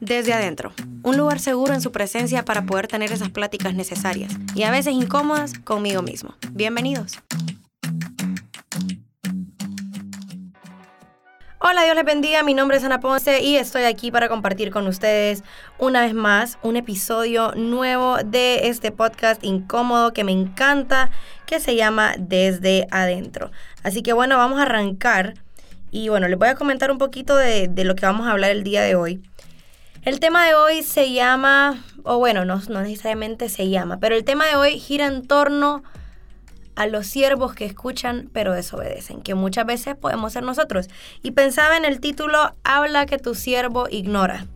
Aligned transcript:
Desde 0.00 0.32
adentro, 0.32 0.72
un 1.02 1.16
lugar 1.16 1.40
seguro 1.40 1.74
en 1.74 1.80
su 1.80 1.92
presencia 1.92 2.44
para 2.44 2.62
poder 2.66 2.88
tener 2.88 3.12
esas 3.12 3.30
pláticas 3.30 3.74
necesarias 3.74 4.36
y 4.54 4.62
a 4.64 4.70
veces 4.70 4.94
incómodas 4.94 5.58
conmigo 5.58 6.02
mismo. 6.02 6.34
Bienvenidos. 6.52 7.18
Hola, 11.62 11.84
Dios 11.84 11.94
les 11.94 12.04
bendiga. 12.04 12.42
Mi 12.42 12.54
nombre 12.54 12.78
es 12.78 12.84
Ana 12.84 13.00
Ponce 13.00 13.42
y 13.42 13.56
estoy 13.56 13.82
aquí 13.82 14.10
para 14.10 14.28
compartir 14.28 14.70
con 14.70 14.86
ustedes 14.86 15.44
una 15.78 16.00
vez 16.00 16.14
más 16.14 16.58
un 16.62 16.76
episodio 16.76 17.52
nuevo 17.54 18.16
de 18.24 18.68
este 18.68 18.90
podcast 18.92 19.44
incómodo 19.44 20.12
que 20.12 20.24
me 20.24 20.32
encanta, 20.32 21.10
que 21.46 21.60
se 21.60 21.76
llama 21.76 22.14
Desde 22.18 22.86
Adentro. 22.90 23.50
Así 23.82 24.02
que 24.02 24.14
bueno, 24.14 24.38
vamos 24.38 24.58
a 24.58 24.62
arrancar 24.62 25.34
y 25.90 26.08
bueno, 26.08 26.28
les 26.28 26.38
voy 26.38 26.48
a 26.48 26.54
comentar 26.54 26.90
un 26.90 26.98
poquito 26.98 27.36
de, 27.36 27.68
de 27.68 27.84
lo 27.84 27.94
que 27.94 28.06
vamos 28.06 28.26
a 28.26 28.32
hablar 28.32 28.52
el 28.52 28.62
día 28.62 28.82
de 28.82 28.94
hoy. 28.94 29.22
El 30.02 30.18
tema 30.18 30.46
de 30.46 30.54
hoy 30.54 30.82
se 30.82 31.12
llama, 31.12 31.84
o 32.04 32.16
bueno, 32.16 32.46
no, 32.46 32.58
no 32.70 32.80
necesariamente 32.80 33.50
se 33.50 33.68
llama, 33.68 33.98
pero 34.00 34.14
el 34.14 34.24
tema 34.24 34.46
de 34.46 34.56
hoy 34.56 34.78
gira 34.78 35.06
en 35.06 35.26
torno 35.26 35.82
a 36.74 36.86
los 36.86 37.06
siervos 37.06 37.54
que 37.54 37.66
escuchan 37.66 38.30
pero 38.32 38.54
desobedecen, 38.54 39.20
que 39.20 39.34
muchas 39.34 39.66
veces 39.66 39.96
podemos 39.96 40.32
ser 40.32 40.42
nosotros. 40.42 40.88
Y 41.22 41.32
pensaba 41.32 41.76
en 41.76 41.84
el 41.84 42.00
título, 42.00 42.54
habla 42.64 43.04
que 43.04 43.18
tu 43.18 43.34
siervo 43.34 43.88
ignora. 43.90 44.46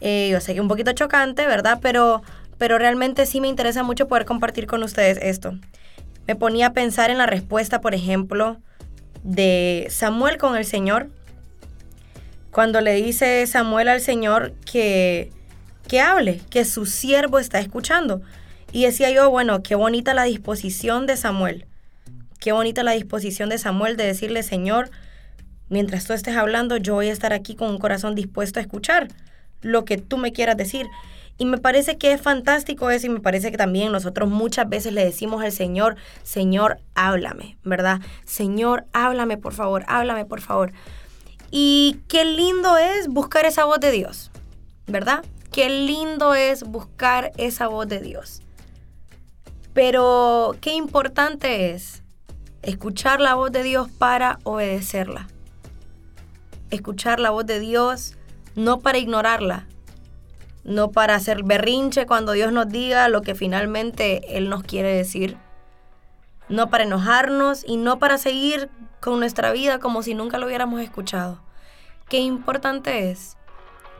Eh, 0.00 0.30
yo 0.32 0.40
sé 0.40 0.54
que 0.54 0.60
un 0.60 0.66
poquito 0.66 0.92
chocante, 0.94 1.46
¿verdad? 1.46 1.78
Pero, 1.80 2.22
pero 2.58 2.76
realmente 2.76 3.26
sí 3.26 3.40
me 3.40 3.46
interesa 3.46 3.84
mucho 3.84 4.08
poder 4.08 4.24
compartir 4.24 4.66
con 4.66 4.82
ustedes 4.82 5.18
esto. 5.22 5.52
Me 6.26 6.34
ponía 6.34 6.68
a 6.68 6.72
pensar 6.72 7.10
en 7.10 7.18
la 7.18 7.26
respuesta, 7.26 7.80
por 7.80 7.94
ejemplo, 7.94 8.56
de 9.22 9.86
Samuel 9.90 10.38
con 10.38 10.56
el 10.56 10.64
Señor 10.64 11.08
cuando 12.50 12.80
le 12.80 12.94
dice 12.94 13.46
Samuel 13.46 13.88
al 13.88 14.00
Señor 14.00 14.52
que, 14.70 15.30
que 15.88 16.00
hable, 16.00 16.40
que 16.50 16.64
su 16.64 16.86
siervo 16.86 17.38
está 17.38 17.58
escuchando. 17.60 18.22
Y 18.72 18.84
decía 18.84 19.10
yo, 19.10 19.30
bueno, 19.30 19.62
qué 19.62 19.74
bonita 19.74 20.14
la 20.14 20.24
disposición 20.24 21.06
de 21.06 21.16
Samuel. 21.16 21.66
Qué 22.38 22.52
bonita 22.52 22.82
la 22.82 22.92
disposición 22.92 23.48
de 23.48 23.58
Samuel 23.58 23.96
de 23.96 24.06
decirle, 24.06 24.42
Señor, 24.42 24.90
mientras 25.68 26.06
tú 26.06 26.12
estés 26.12 26.36
hablando, 26.36 26.76
yo 26.76 26.94
voy 26.94 27.08
a 27.08 27.12
estar 27.12 27.32
aquí 27.32 27.54
con 27.54 27.70
un 27.70 27.78
corazón 27.78 28.14
dispuesto 28.14 28.58
a 28.58 28.62
escuchar 28.62 29.08
lo 29.60 29.84
que 29.84 29.98
tú 29.98 30.16
me 30.16 30.32
quieras 30.32 30.56
decir. 30.56 30.86
Y 31.38 31.46
me 31.46 31.58
parece 31.58 31.96
que 31.96 32.12
es 32.12 32.20
fantástico 32.20 32.90
eso 32.90 33.06
y 33.06 33.10
me 33.10 33.20
parece 33.20 33.50
que 33.50 33.56
también 33.56 33.92
nosotros 33.92 34.28
muchas 34.28 34.68
veces 34.68 34.92
le 34.92 35.04
decimos 35.04 35.42
al 35.42 35.52
Señor, 35.52 35.96
Señor, 36.22 36.80
háblame, 36.94 37.56
¿verdad? 37.64 38.00
Señor, 38.24 38.84
háblame, 38.92 39.38
por 39.38 39.54
favor, 39.54 39.84
háblame, 39.88 40.26
por 40.26 40.42
favor. 40.42 40.72
Y 41.50 42.00
qué 42.08 42.24
lindo 42.24 42.76
es 42.76 43.08
buscar 43.08 43.44
esa 43.44 43.64
voz 43.64 43.80
de 43.80 43.90
Dios, 43.90 44.30
¿verdad? 44.86 45.24
Qué 45.52 45.68
lindo 45.68 46.34
es 46.34 46.62
buscar 46.62 47.32
esa 47.36 47.66
voz 47.66 47.88
de 47.88 48.00
Dios. 48.00 48.42
Pero 49.72 50.56
qué 50.60 50.74
importante 50.74 51.72
es 51.72 52.02
escuchar 52.62 53.20
la 53.20 53.34
voz 53.34 53.50
de 53.50 53.62
Dios 53.62 53.88
para 53.90 54.38
obedecerla. 54.44 55.28
Escuchar 56.70 57.18
la 57.18 57.30
voz 57.30 57.46
de 57.46 57.58
Dios 57.58 58.16
no 58.54 58.80
para 58.80 58.98
ignorarla, 58.98 59.66
no 60.64 60.90
para 60.90 61.14
hacer 61.14 61.42
berrinche 61.42 62.06
cuando 62.06 62.32
Dios 62.32 62.52
nos 62.52 62.68
diga 62.68 63.08
lo 63.08 63.22
que 63.22 63.34
finalmente 63.34 64.36
Él 64.36 64.48
nos 64.48 64.62
quiere 64.62 64.94
decir, 64.94 65.36
no 66.50 66.68
para 66.68 66.84
enojarnos 66.84 67.64
y 67.66 67.78
no 67.78 67.98
para 67.98 68.18
seguir 68.18 68.68
con 69.00 69.18
nuestra 69.18 69.52
vida 69.52 69.78
como 69.78 70.02
si 70.02 70.14
nunca 70.14 70.36
lo 70.36 70.46
hubiéramos 70.46 70.80
escuchado. 70.80 71.40
Qué 72.08 72.18
importante 72.18 73.10
es 73.10 73.38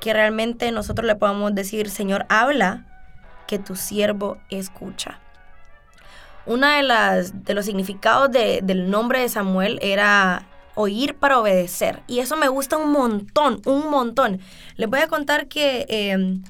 que 0.00 0.12
realmente 0.12 0.70
nosotros 0.72 1.06
le 1.06 1.14
podamos 1.14 1.54
decir, 1.54 1.88
Señor, 1.88 2.26
habla, 2.28 2.86
que 3.46 3.58
tu 3.58 3.76
siervo 3.76 4.38
escucha. 4.50 5.20
Una 6.46 6.76
de 6.76 6.82
las 6.82 7.44
de 7.44 7.54
los 7.54 7.66
significados 7.66 8.30
del 8.30 8.90
nombre 8.90 9.20
de 9.20 9.28
Samuel 9.28 9.78
era 9.82 10.46
oír 10.74 11.14
para 11.14 11.38
obedecer. 11.38 12.02
Y 12.06 12.20
eso 12.20 12.36
me 12.36 12.48
gusta 12.48 12.76
un 12.76 12.92
montón, 12.92 13.60
un 13.66 13.90
montón. 13.90 14.40
Les 14.76 14.88
voy 14.88 15.00
a 15.00 15.08
contar 15.08 15.48
que 15.48 15.84
em, 15.88 16.42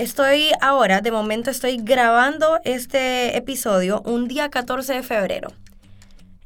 estoy 0.00 0.50
ahora, 0.62 1.02
de 1.02 1.10
momento 1.10 1.50
estoy 1.50 1.76
grabando 1.76 2.58
este 2.64 3.36
episodio 3.36 4.00
un 4.06 4.28
día 4.28 4.48
14 4.48 4.94
de 4.94 5.02
febrero 5.02 5.52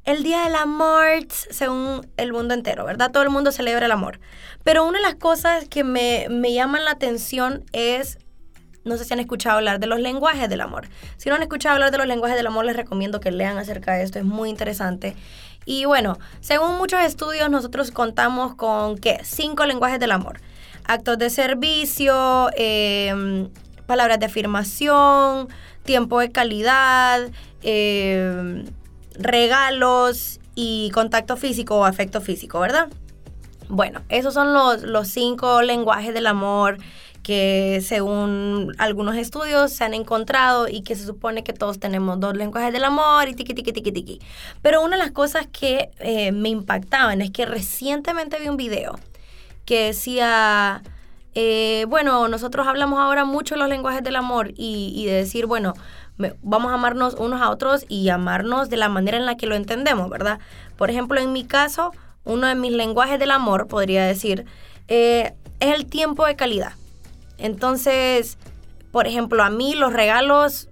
el 0.04 0.22
Día 0.22 0.42
del 0.42 0.56
Amor 0.56 1.26
según 1.30 2.06
el 2.16 2.32
mundo 2.32 2.52
entero, 2.52 2.84
¿verdad? 2.84 3.10
Todo 3.10 3.22
el 3.22 3.30
mundo 3.30 3.52
celebra 3.52 3.86
el 3.86 3.92
amor. 3.92 4.20
Pero 4.62 4.84
una 4.84 4.98
de 4.98 5.02
las 5.02 5.14
cosas 5.14 5.66
que 5.68 5.82
me, 5.82 6.26
me 6.28 6.52
llaman 6.52 6.84
la 6.84 6.90
atención 6.90 7.64
es, 7.72 8.18
no 8.84 8.98
sé 8.98 9.04
si 9.06 9.14
han 9.14 9.20
escuchado 9.20 9.56
hablar 9.56 9.80
de 9.80 9.86
los 9.86 10.00
lenguajes 10.00 10.50
del 10.50 10.60
amor. 10.60 10.88
Si 11.16 11.30
no 11.30 11.36
han 11.36 11.42
escuchado 11.42 11.74
hablar 11.74 11.90
de 11.90 11.98
los 11.98 12.06
lenguajes 12.06 12.36
del 12.36 12.46
amor, 12.46 12.66
les 12.66 12.76
recomiendo 12.76 13.20
que 13.20 13.30
lean 13.30 13.56
acerca 13.56 13.94
de 13.94 14.02
esto, 14.02 14.18
es 14.18 14.26
muy 14.26 14.50
interesante. 14.50 15.16
Y 15.64 15.86
bueno, 15.86 16.18
según 16.40 16.76
muchos 16.76 17.00
estudios, 17.02 17.48
nosotros 17.48 17.90
contamos 17.90 18.54
con, 18.56 18.98
¿qué? 18.98 19.20
Cinco 19.22 19.64
lenguajes 19.64 20.00
del 20.00 20.12
amor. 20.12 20.40
Actos 20.86 21.18
de 21.18 21.30
servicio, 21.30 22.50
em, 22.56 23.48
palabras 23.86 24.18
de 24.20 24.26
afirmación, 24.26 25.48
tiempo 25.82 26.20
de 26.20 26.30
calidad, 26.30 27.30
eh, 27.62 28.64
regalos 29.14 30.40
y 30.54 30.90
contacto 30.92 31.36
físico 31.36 31.76
o 31.76 31.84
afecto 31.84 32.20
físico, 32.20 32.60
¿verdad? 32.60 32.88
Bueno, 33.68 34.02
esos 34.08 34.34
son 34.34 34.52
los, 34.52 34.82
los 34.82 35.08
cinco 35.08 35.62
lenguajes 35.62 36.12
del 36.12 36.26
amor 36.26 36.78
que 37.24 37.80
según 37.82 38.74
algunos 38.76 39.16
estudios 39.16 39.72
se 39.72 39.82
han 39.82 39.94
encontrado 39.94 40.68
y 40.68 40.82
que 40.82 40.94
se 40.94 41.06
supone 41.06 41.42
que 41.42 41.54
todos 41.54 41.80
tenemos 41.80 42.20
dos 42.20 42.36
lenguajes 42.36 42.72
del 42.72 42.84
amor 42.84 43.28
y 43.28 43.34
tiqui, 43.34 43.54
tiqui, 43.54 43.72
tiqui, 43.72 43.92
tiqui. 43.92 44.20
Pero 44.60 44.82
una 44.82 44.96
de 44.96 45.02
las 45.02 45.12
cosas 45.12 45.46
que 45.46 45.90
eh, 46.00 46.32
me 46.32 46.50
impactaban 46.50 47.22
es 47.22 47.30
que 47.30 47.46
recientemente 47.46 48.38
vi 48.38 48.48
un 48.48 48.58
video 48.58 48.96
que 49.64 49.86
decía, 49.86 50.82
eh, 51.34 51.86
bueno, 51.88 52.28
nosotros 52.28 52.66
hablamos 52.66 53.00
ahora 53.00 53.24
mucho 53.24 53.56
los 53.56 53.68
lenguajes 53.68 54.02
del 54.02 54.16
amor 54.16 54.52
y, 54.56 55.06
de 55.06 55.12
decir, 55.12 55.46
bueno, 55.46 55.74
vamos 56.42 56.70
a 56.70 56.74
amarnos 56.74 57.14
unos 57.14 57.40
a 57.40 57.50
otros 57.50 57.84
y 57.88 58.08
amarnos 58.08 58.70
de 58.70 58.76
la 58.76 58.88
manera 58.88 59.16
en 59.16 59.26
la 59.26 59.36
que 59.36 59.46
lo 59.46 59.56
entendemos, 59.56 60.08
¿verdad? 60.10 60.38
Por 60.76 60.90
ejemplo, 60.90 61.20
en 61.20 61.32
mi 61.32 61.44
caso, 61.44 61.92
uno 62.24 62.46
de 62.46 62.54
mis 62.54 62.72
lenguajes 62.72 63.18
del 63.18 63.32
amor, 63.32 63.66
podría 63.66 64.04
decir, 64.04 64.44
eh, 64.88 65.34
es 65.60 65.74
el 65.74 65.86
tiempo 65.86 66.24
de 66.26 66.36
calidad. 66.36 66.72
Entonces, 67.38 68.38
por 68.92 69.08
ejemplo, 69.08 69.42
a 69.42 69.50
mí 69.50 69.74
los 69.74 69.92
regalos, 69.92 70.68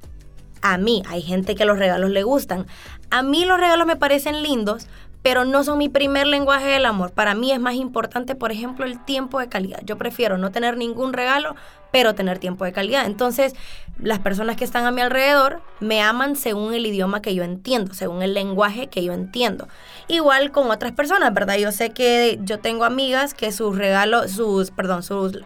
a 0.60 0.78
mí, 0.78 1.02
hay 1.08 1.22
gente 1.22 1.56
que 1.56 1.64
los 1.64 1.78
regalos 1.78 2.10
le 2.10 2.22
gustan. 2.22 2.66
A 3.10 3.22
mí 3.22 3.44
los 3.44 3.58
regalos 3.58 3.86
me 3.86 3.97
parecen 3.97 4.42
lindos, 4.42 4.86
pero 5.22 5.44
no 5.44 5.62
son 5.62 5.78
mi 5.78 5.88
primer 5.88 6.27
lenguaje 6.27 6.66
del 6.66 6.84
amor. 6.84 7.12
Para 7.12 7.34
mí 7.34 7.53
es 7.53 7.60
más 7.60 7.75
importante, 7.75 8.34
por 8.34 8.50
ejemplo, 8.50 8.84
el 8.84 9.03
tiempo 9.05 9.38
de 9.38 9.49
calidad. 9.49 9.81
Yo 9.84 9.97
prefiero 9.97 10.37
no 10.37 10.50
tener 10.50 10.77
ningún 10.77 11.12
regalo, 11.12 11.55
pero 11.93 12.15
tener 12.15 12.38
tiempo 12.38 12.65
de 12.65 12.72
calidad. 12.72 13.06
Entonces, 13.06 13.55
las 14.00 14.19
personas 14.19 14.56
que 14.56 14.65
están 14.65 14.84
a 14.84 14.91
mi 14.91 15.00
alrededor 15.00 15.62
me 15.78 16.00
aman 16.03 16.34
según 16.34 16.75
el 16.75 16.84
idioma 16.87 17.22
que 17.22 17.34
yo 17.34 17.44
entiendo, 17.44 17.94
según 17.94 18.22
el 18.22 18.34
lenguaje 18.34 18.88
que 18.88 19.05
yo 19.05 19.12
entiendo. 19.12 19.69
Igual 20.09 20.50
con 20.50 20.71
otras 20.71 20.93
personas, 20.93 21.32
¿verdad? 21.32 21.56
Yo 21.56 21.71
sé 21.71 21.91
que 21.91 22.41
yo 22.43 22.59
tengo 22.59 22.84
amigas 22.84 23.34
que 23.34 23.53
sus 23.53 23.77
regalos, 23.78 24.32
sus, 24.32 24.72
perdón, 24.72 25.05
sus 25.05 25.38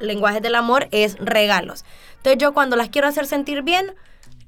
lenguajes 0.00 0.42
del 0.42 0.56
amor 0.56 0.88
es 0.90 1.16
regalos. 1.20 1.84
Entonces, 2.16 2.38
yo 2.38 2.52
cuando 2.52 2.74
las 2.76 2.88
quiero 2.88 3.06
hacer 3.06 3.26
sentir 3.26 3.62
bien, 3.62 3.94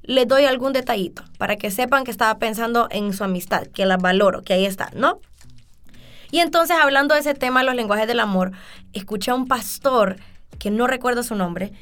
les 0.03 0.27
doy 0.27 0.45
algún 0.45 0.73
detallito 0.73 1.23
para 1.37 1.55
que 1.55 1.71
sepan 1.71 2.03
que 2.03 2.11
estaba 2.11 2.37
pensando 2.37 2.87
en 2.91 3.13
su 3.13 3.23
amistad, 3.23 3.67
que 3.67 3.85
la 3.85 3.97
valoro, 3.97 4.43
que 4.43 4.53
ahí 4.53 4.65
está, 4.65 4.89
¿no? 4.93 5.19
Y 6.31 6.39
entonces, 6.39 6.75
hablando 6.81 7.13
de 7.13 7.21
ese 7.21 7.33
tema, 7.33 7.63
los 7.63 7.75
lenguajes 7.75 8.07
del 8.07 8.19
amor, 8.19 8.51
escuché 8.91 9.31
a 9.31 9.35
un 9.35 9.47
pastor, 9.47 10.17
que 10.59 10.71
no 10.71 10.87
recuerdo 10.87 11.23
su 11.23 11.35
nombre, 11.35 11.73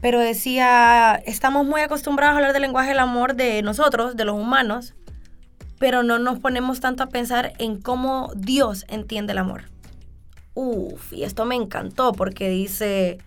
pero 0.00 0.20
decía, 0.20 1.20
estamos 1.26 1.66
muy 1.66 1.80
acostumbrados 1.80 2.34
a 2.34 2.36
hablar 2.36 2.52
del 2.52 2.62
lenguaje 2.62 2.90
del 2.90 2.98
amor 2.98 3.34
de 3.34 3.62
nosotros, 3.62 4.16
de 4.16 4.24
los 4.24 4.36
humanos, 4.36 4.94
pero 5.78 6.02
no 6.02 6.18
nos 6.18 6.38
ponemos 6.38 6.80
tanto 6.80 7.02
a 7.02 7.08
pensar 7.08 7.54
en 7.58 7.80
cómo 7.80 8.30
Dios 8.36 8.84
entiende 8.88 9.32
el 9.32 9.38
amor. 9.38 9.64
Uf, 10.54 11.12
y 11.12 11.24
esto 11.24 11.44
me 11.44 11.56
encantó 11.56 12.12
porque 12.12 12.48
dice, 12.48 13.18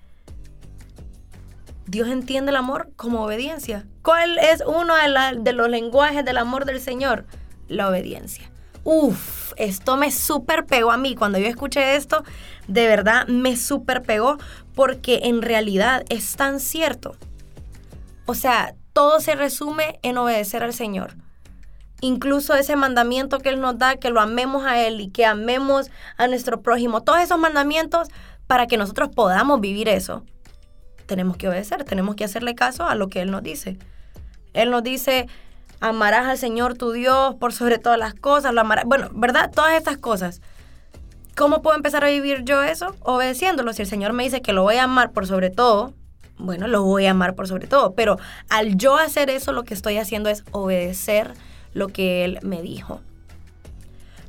Dios 1.87 2.07
entiende 2.09 2.49
el 2.49 2.57
amor 2.57 2.91
como 2.95 3.23
obediencia. 3.23 3.85
¿Cuál 4.01 4.39
es 4.39 4.63
uno 4.65 4.95
de, 4.95 5.53
los 5.53 5.69
lenguajes 5.69 6.25
del 6.25 6.37
amor 6.37 6.65
del 6.65 6.81
Señor? 6.81 7.25
La 7.67 7.89
obediencia. 7.89 8.49
Uf, 8.83 9.53
esto 9.57 9.97
me 9.97 10.11
super 10.11 10.65
pegó 10.65 10.91
a 10.91 10.97
mí. 10.97 11.15
Cuando 11.15 11.37
yo 11.37 11.47
escuché 11.47 11.95
esto, 11.95 12.23
de 12.67 12.87
verdad 12.87 13.27
me 13.27 13.55
super 13.55 14.01
pegó 14.01 14.37
porque 14.73 15.21
en 15.23 15.41
realidad 15.41 16.03
es 16.09 16.35
tan 16.35 16.59
cierto. 16.59 17.15
O 18.25 18.33
sea, 18.33 18.75
todo 18.93 19.19
se 19.19 19.35
resume 19.35 19.99
en 20.01 20.17
obedecer 20.17 20.63
al 20.63 20.73
Señor. 20.73 21.15
Incluso 22.01 22.55
ese 22.55 22.75
mandamiento 22.75 23.39
que 23.39 23.49
Él 23.49 23.61
nos 23.61 23.77
da, 23.77 23.97
que 23.97 24.09
lo 24.09 24.21
amemos 24.21 24.65
a 24.65 24.81
Él 24.81 25.01
y 25.01 25.09
que 25.09 25.25
amemos 25.25 25.89
a 26.17 26.27
nuestro 26.27 26.61
prójimo. 26.61 27.01
Todos 27.01 27.19
esos 27.19 27.39
mandamientos 27.39 28.09
para 28.47 28.67
que 28.67 28.77
nosotros 28.77 29.09
podamos 29.15 29.61
vivir 29.61 29.87
eso, 29.87 30.23
tenemos 31.05 31.37
que 31.37 31.47
obedecer, 31.47 31.83
tenemos 31.83 32.15
que 32.15 32.23
hacerle 32.23 32.55
caso 32.55 32.85
a 32.85 32.95
lo 32.95 33.07
que 33.07 33.21
Él 33.21 33.31
nos 33.31 33.43
dice. 33.43 33.77
Él 34.53 34.71
nos 34.71 34.83
dice, 34.83 35.27
amarás 35.79 36.25
al 36.25 36.37
Señor 36.37 36.77
tu 36.77 36.91
Dios 36.91 37.35
por 37.35 37.53
sobre 37.53 37.77
todas 37.77 37.99
las 37.99 38.13
cosas, 38.13 38.53
lo 38.53 38.61
amarás, 38.61 38.85
bueno, 38.85 39.09
¿verdad? 39.13 39.51
Todas 39.53 39.73
estas 39.73 39.97
cosas. 39.97 40.41
¿Cómo 41.35 41.61
puedo 41.61 41.75
empezar 41.75 42.05
a 42.05 42.09
vivir 42.09 42.43
yo 42.45 42.63
eso? 42.63 42.95
Obedeciéndolo. 43.01 43.73
Si 43.73 43.81
el 43.81 43.87
Señor 43.89 44.13
me 44.13 44.23
dice 44.23 44.41
que 44.41 44.53
lo 44.53 44.63
voy 44.63 44.77
a 44.77 44.83
amar 44.83 45.11
por 45.11 45.27
sobre 45.27 45.49
todo, 45.49 45.93
bueno, 46.37 46.67
lo 46.67 46.83
voy 46.83 47.07
a 47.07 47.11
amar 47.11 47.35
por 47.35 47.47
sobre 47.47 47.67
todo. 47.67 47.93
Pero 47.93 48.17
al 48.49 48.77
yo 48.77 48.97
hacer 48.97 49.29
eso, 49.29 49.51
lo 49.51 49.63
que 49.63 49.73
estoy 49.73 49.97
haciendo 49.97 50.29
es 50.29 50.45
obedecer 50.51 51.33
lo 51.73 51.89
que 51.89 52.23
Él 52.23 52.39
me 52.41 52.61
dijo. 52.61 53.01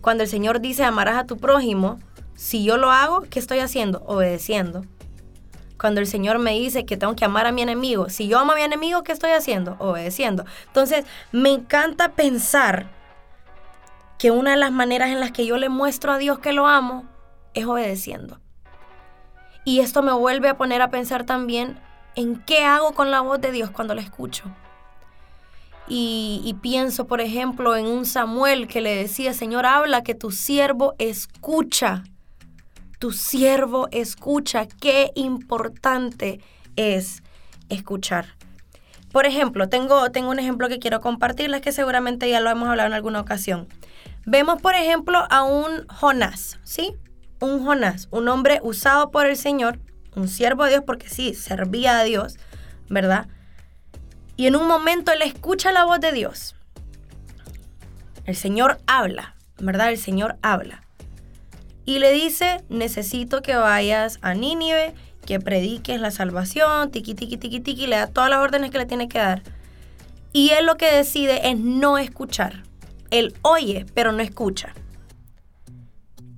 Cuando 0.01 0.25
el 0.25 0.29
Señor 0.29 0.61
dice 0.61 0.83
amarás 0.83 1.17
a 1.17 1.27
tu 1.27 1.37
prójimo, 1.37 2.01
si 2.35 2.65
yo 2.65 2.77
lo 2.77 2.91
hago, 2.91 3.23
¿qué 3.31 3.39
estoy 3.39 3.61
haciendo? 3.61 4.03
Obedeciendo. 4.07 4.85
Cuando 5.79 6.01
el 6.01 6.07
Señor 6.07 6.39
me 6.39 6.53
dice 6.53 6.87
que 6.87 6.97
tengo 6.97 7.15
que 7.17 7.25
amar 7.25 7.47
a 7.47 7.53
mi 7.53 7.63
enemigo, 7.63 8.09
si 8.09 8.29
yo 8.29 8.39
amo 8.39 8.53
a 8.53 8.57
mi 8.57 8.63
enemigo, 8.63 9.03
¿qué 9.03 9.13
estoy 9.13 9.31
haciendo? 9.31 9.77
Obedeciendo. 9.79 10.45
Entonces, 10.67 11.05
me 11.33 11.51
encanta 11.51 12.13
pensar 12.13 12.89
que 14.19 14.31
una 14.31 14.53
de 14.53 14.57
las 14.57 14.73
maneras 14.73 15.11
en 15.11 15.21
las 15.21 15.33
que 15.33 15.45
yo 15.47 15.59
le 15.59 15.69
muestro 15.69 16.13
a 16.13 16.19
Dios 16.19 16.39
que 16.39 16.53
lo 16.53 16.67
amo 16.67 17.05
es 17.53 17.67
obedeciendo. 17.67 18.41
Y 19.65 19.81
esto 19.81 20.03
me 20.03 20.13
vuelve 20.13 20.49
a 20.49 20.57
poner 20.57 20.81
a 20.81 20.91
pensar 20.91 21.25
también 21.25 21.79
en 22.15 22.37
qué 22.37 22.65
hago 22.65 22.93
con 22.93 23.11
la 23.11 23.21
voz 23.21 23.41
de 23.41 23.53
Dios 23.53 23.71
cuando 23.71 23.95
la 23.95 24.01
escucho. 24.01 24.45
Y, 25.89 26.41
y, 26.45 26.55
pienso, 26.55 27.07
por 27.07 27.21
ejemplo, 27.21 27.77
en 27.77 27.87
un 27.87 28.07
Samuel 28.07 28.67
que 28.67 28.81
le 28.81 28.97
decía, 28.97 29.35
Señor, 29.35 29.67
habla 29.67 30.03
que 30.03 30.17
tu 30.17 30.33
siervo 30.33 30.95
escucha 30.99 32.03
tu 32.99 33.13
siervo 33.13 33.89
escucha. 33.93 34.67
Qué 34.67 35.13
importante 35.15 36.41
es 36.77 37.23
escuchar. 37.69 38.27
Por 39.13 39.27
ejemplo, 39.27 39.69
tengo, 39.69 40.11
tengo 40.11 40.31
un 40.31 40.39
ejemplo 40.39 40.69
que 40.69 40.79
quiero 40.79 41.01
compartirles 41.01 41.63
que 41.63 41.73
seguramente 41.73 42.29
ya 42.29 42.41
lo 42.41 42.51
hemos 42.51 42.69
hablado 42.69 42.89
en 42.89 42.95
alguna 42.95 43.21
ocasión. 43.21 43.69
Vemos, 44.27 44.61
por 44.61 44.75
ejemplo, 44.75 45.27
a 45.31 45.43
un 45.45 45.87
Jonás, 45.89 46.59
¿sí? 46.65 46.95
Un 47.41 47.65
Jonás, 47.65 48.09
un 48.11 48.29
hombre 48.29 48.61
usado 48.63 49.11
por 49.11 49.27
el 49.27 49.37
Señor, 49.37 49.79
un 50.15 50.29
siervo 50.29 50.65
de 50.65 50.71
Dios, 50.71 50.83
porque 50.87 51.09
sí, 51.09 51.35
servía 51.35 51.99
a 51.99 52.05
Dios, 52.05 52.37
¿verdad? 52.89 53.29
Y 54.37 54.47
en 54.47 54.57
un 54.57 54.67
momento 54.67 55.13
él 55.13 55.23
escucha 55.23 55.73
la 55.73 55.85
voz 55.85 56.01
de 56.01 56.13
Dios. 56.13 56.57
El 58.25 58.37
Señor 58.37 58.79
habla, 58.87 59.37
¿verdad? 59.59 59.91
El 59.91 59.99
Señor 59.99 60.37
habla 60.43 60.86
y 61.87 62.01
le 62.01 62.11
dice, 62.13 62.65
necesito 62.69 63.41
que 63.43 63.55
vayas 63.55 64.19
a 64.21 64.35
Nínive, 64.35 64.93
que 65.25 65.41
prediques 65.41 66.01
la 66.01 66.11
salvación, 66.11 66.91
tiqui, 66.91 67.15
tiqui, 67.15 67.37
tiqui, 67.37 67.61
tiqui, 67.61 67.87
le 67.87 67.97
da 67.97 68.09
todas 68.09 68.29
las 68.29 68.41
órdenes 68.41 68.71
que 68.73 68.79
le 68.79 68.87
tiene 68.87 69.09
que 69.09 69.19
dar. 69.19 69.43
Y 70.33 70.51
él 70.51 70.67
lo 70.67 70.77
que 70.77 70.91
decide 70.91 71.49
es 71.49 71.59
no 71.59 71.97
escuchar. 71.97 72.65
Él 73.11 73.35
oye, 73.43 73.87
pero 73.95 74.13
no 74.13 74.21
escucha. 74.23 74.75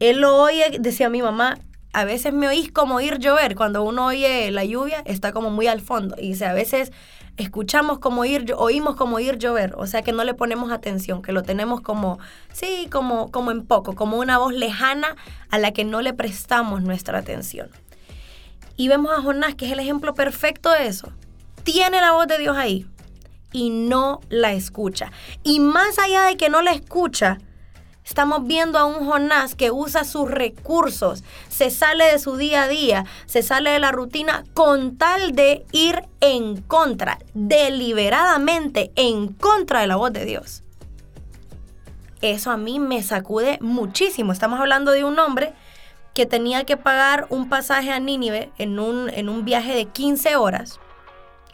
Él 0.00 0.21
lo 0.21 0.37
oye, 0.37 0.77
decía 0.79 1.09
mi 1.09 1.23
mamá, 1.23 1.59
a 1.93 2.05
veces 2.05 2.33
me 2.33 2.47
oís 2.47 2.71
como 2.71 2.97
oír 2.97 3.19
llover. 3.19 3.56
Cuando 3.56 3.83
uno 3.83 4.06
oye 4.06 4.50
la 4.50 4.65
lluvia, 4.65 5.03
está 5.06 5.33
como 5.33 5.50
muy 5.50 5.67
al 5.67 5.81
fondo. 5.81 6.15
Y 6.19 6.29
dice, 6.29 6.45
a 6.45 6.53
veces 6.53 6.93
escuchamos 7.38 8.00
como 8.00 8.25
ir, 8.25 8.52
oímos 8.56 8.96
como 8.96 9.20
ir 9.20 9.38
llover, 9.38 9.75
o 9.76 9.87
sea 9.87 10.02
que 10.02 10.12
no 10.12 10.25
le 10.25 10.35
ponemos 10.35 10.70
atención, 10.70 11.23
que 11.23 11.32
lo 11.32 11.43
tenemos 11.43 11.81
como, 11.81 12.19
sí, 12.52 12.88
como, 12.90 13.31
como 13.31 13.50
en 13.50 13.64
poco, 13.64 13.94
como 13.94 14.19
una 14.19 14.38
voz 14.38 14.52
lejana 14.52 15.17
a 15.49 15.58
la 15.58 15.73
que 15.73 15.85
no 15.85 16.02
le 16.02 16.12
prestamos 16.12 16.82
nuestra 16.82 17.19
atención. 17.19 17.70
Y 18.76 18.88
vemos 18.88 19.17
a 19.17 19.23
Jonás, 19.23 19.55
que 19.55 19.67
es 19.67 19.73
el 19.73 19.81
ejemplo 19.81 20.14
perfecto 20.14 20.70
de 20.70 20.87
eso. 20.87 21.12
Tiene 21.62 22.00
la 22.00 22.12
voz 22.12 22.26
de 22.26 22.38
Dios 22.38 22.56
ahí 22.56 22.87
y 23.52 23.70
no 23.70 24.20
la 24.29 24.52
escucha. 24.52 25.11
Y 25.43 25.61
más 25.61 25.99
allá 25.99 26.23
de 26.25 26.37
que 26.37 26.49
no 26.49 26.62
la 26.62 26.73
escucha, 26.73 27.38
Estamos 28.09 28.47
viendo 28.47 28.79
a 28.79 28.87
un 28.87 29.07
Jonás 29.07 29.55
que 29.55 29.71
usa 29.71 30.03
sus 30.03 30.31
recursos, 30.31 31.23
se 31.51 31.71
sale 31.71 32.11
de 32.11 32.19
su 32.19 32.39
día 32.39 32.63
a 32.63 32.69
día, 32.69 33.05
se 33.27 33.43
sale 33.43 33.69
de 33.69 33.79
la 33.79 33.93
rutina 33.93 34.45
con 34.55 34.97
tal 34.97 35.33
de 35.33 35.67
ir 35.73 36.05
en 36.23 36.63
contra, 36.63 37.19
deliberadamente 37.35 38.93
en 38.97 39.29
contra 39.29 39.83
de 39.83 39.89
la 39.89 39.97
voz 39.97 40.11
de 40.15 40.25
Dios. 40.25 40.63
Eso 42.23 42.51
a 42.51 42.57
mí 42.57 42.81
me 42.81 43.03
sacude 43.03 43.59
muchísimo. 43.61 44.33
Estamos 44.33 44.59
hablando 44.59 44.93
de 44.93 45.05
un 45.05 45.19
hombre 45.19 45.53
que 46.15 46.25
tenía 46.25 46.65
que 46.65 46.79
pagar 46.79 47.27
un 47.29 47.51
pasaje 47.51 47.93
a 47.93 48.01
Nínive 48.01 48.51
en 48.57 48.79
un, 48.79 49.11
en 49.11 49.29
un 49.29 49.45
viaje 49.45 49.75
de 49.75 49.85
15 49.85 50.35
horas, 50.37 50.81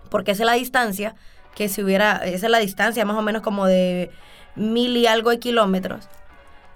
porque 0.09 0.31
esa 0.31 0.45
es 0.45 0.47
la 0.47 0.53
distancia, 0.53 1.17
que 1.57 1.69
si 1.69 1.83
hubiera, 1.83 2.19
esa 2.19 2.47
es 2.47 2.51
la 2.51 2.61
distancia 2.61 3.05
más 3.05 3.17
o 3.17 3.23
menos 3.23 3.43
como 3.43 3.67
de 3.67 4.13
mil 4.55 4.97
y 4.97 5.09
algo 5.09 5.31
de 5.31 5.41
kilómetros 5.41 6.09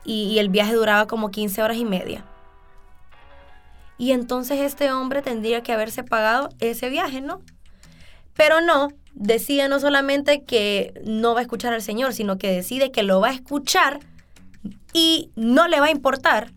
y, 0.08 0.38
el 0.38 0.49
viaje 0.49 0.72
duraba 0.72 1.06
como 1.06 1.31
15 1.31 1.62
horas 1.62 1.76
y 1.76 1.84
media. 1.84 2.25
Y 3.99 4.12
entonces 4.12 4.60
este 4.60 4.90
hombre 4.90 5.20
tendría 5.20 5.62
que 5.62 5.72
haberse 5.72 6.02
pagado 6.02 6.49
ese 6.60 6.88
viaje, 6.88 7.20
¿no? 7.20 7.43
Pero 8.32 8.62
no, 8.62 8.88
decide 9.12 9.69
no 9.69 9.81
solamente 9.81 10.44
que 10.44 10.94
no 11.05 11.34
va 11.34 11.40
a 11.40 11.43
escuchar 11.43 11.75
al 11.75 11.82
Señor, 11.82 12.14
sino 12.14 12.38
que 12.38 12.50
decide 12.50 12.90
que 12.90 13.02
lo 13.02 13.20
va 13.20 13.28
a 13.28 13.34
escuchar 13.34 14.00
y 14.94 15.31
no 15.37 15.69
le 15.69 15.78
va 15.78 15.87
a 15.87 15.90
importar. 15.90 16.52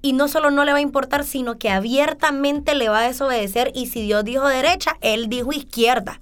Y 0.00 0.12
no 0.12 0.28
solo 0.28 0.52
no 0.52 0.64
le 0.64 0.72
va 0.72 0.78
a 0.78 0.82
importar, 0.82 1.24
sino 1.24 1.58
que 1.58 1.70
abiertamente 1.70 2.76
le 2.76 2.88
va 2.88 3.00
a 3.00 3.08
desobedecer. 3.08 3.72
Y 3.74 3.86
si 3.86 4.02
Dios 4.02 4.24
dijo 4.24 4.46
derecha, 4.46 4.98
él 5.00 5.28
dijo 5.28 5.52
izquierda. 5.52 6.20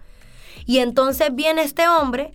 Y 0.64 0.78
entonces 0.78 1.34
viene 1.34 1.62
este 1.62 1.87
hombre 1.88 2.32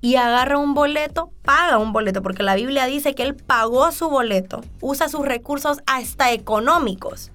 y 0.00 0.16
agarra 0.16 0.58
un 0.58 0.74
boleto, 0.74 1.30
paga 1.42 1.78
un 1.78 1.92
boleto, 1.92 2.22
porque 2.22 2.42
la 2.42 2.54
Biblia 2.54 2.86
dice 2.86 3.14
que 3.14 3.22
él 3.22 3.34
pagó 3.34 3.92
su 3.92 4.08
boleto, 4.08 4.62
usa 4.80 5.08
sus 5.08 5.26
recursos 5.26 5.78
hasta 5.86 6.32
económicos 6.32 7.30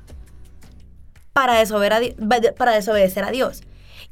para, 1.33 1.62
para 2.57 2.71
desobedecer 2.73 3.23
a 3.23 3.31
Dios. 3.31 3.63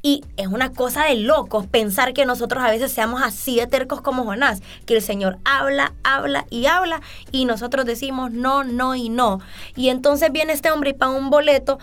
Y 0.02 0.22
es 0.36 0.48
una 0.48 0.70
cosa 0.70 1.04
de 1.04 1.14
locos 1.14 1.66
pensar 1.66 2.12
que 2.12 2.26
nosotros 2.26 2.62
a 2.62 2.70
veces 2.70 2.92
seamos 2.92 3.22
así 3.22 3.56
de 3.56 3.66
tercos 3.66 4.02
como 4.02 4.24
Jonás, 4.24 4.60
que 4.84 4.96
el 4.96 5.02
Señor 5.02 5.38
habla, 5.46 5.94
habla 6.04 6.44
y 6.50 6.66
habla 6.66 7.00
y 7.32 7.46
nosotros 7.46 7.86
decimos 7.86 8.30
no, 8.30 8.64
no 8.64 8.94
y 8.94 9.08
no. 9.08 9.40
Y 9.74 9.88
entonces 9.88 10.30
viene 10.30 10.52
este 10.52 10.70
hombre 10.70 10.90
y 10.90 10.92
paga 10.92 11.14
un 11.14 11.30
boleto 11.30 11.78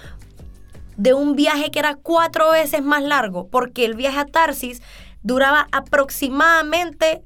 de 0.98 1.16
un 1.16 1.36
viaje 1.36 1.72
que 1.72 1.80
era 1.80 1.96
cuatro 1.96 2.52
veces 2.52 2.84
más 2.84 3.02
largo, 3.02 3.48
porque 3.48 3.86
el 3.86 3.96
viaje 3.96 4.20
a 4.20 4.26
Tarsis 4.26 4.84
duraba 5.24 5.68
aproximadamente 5.72 7.24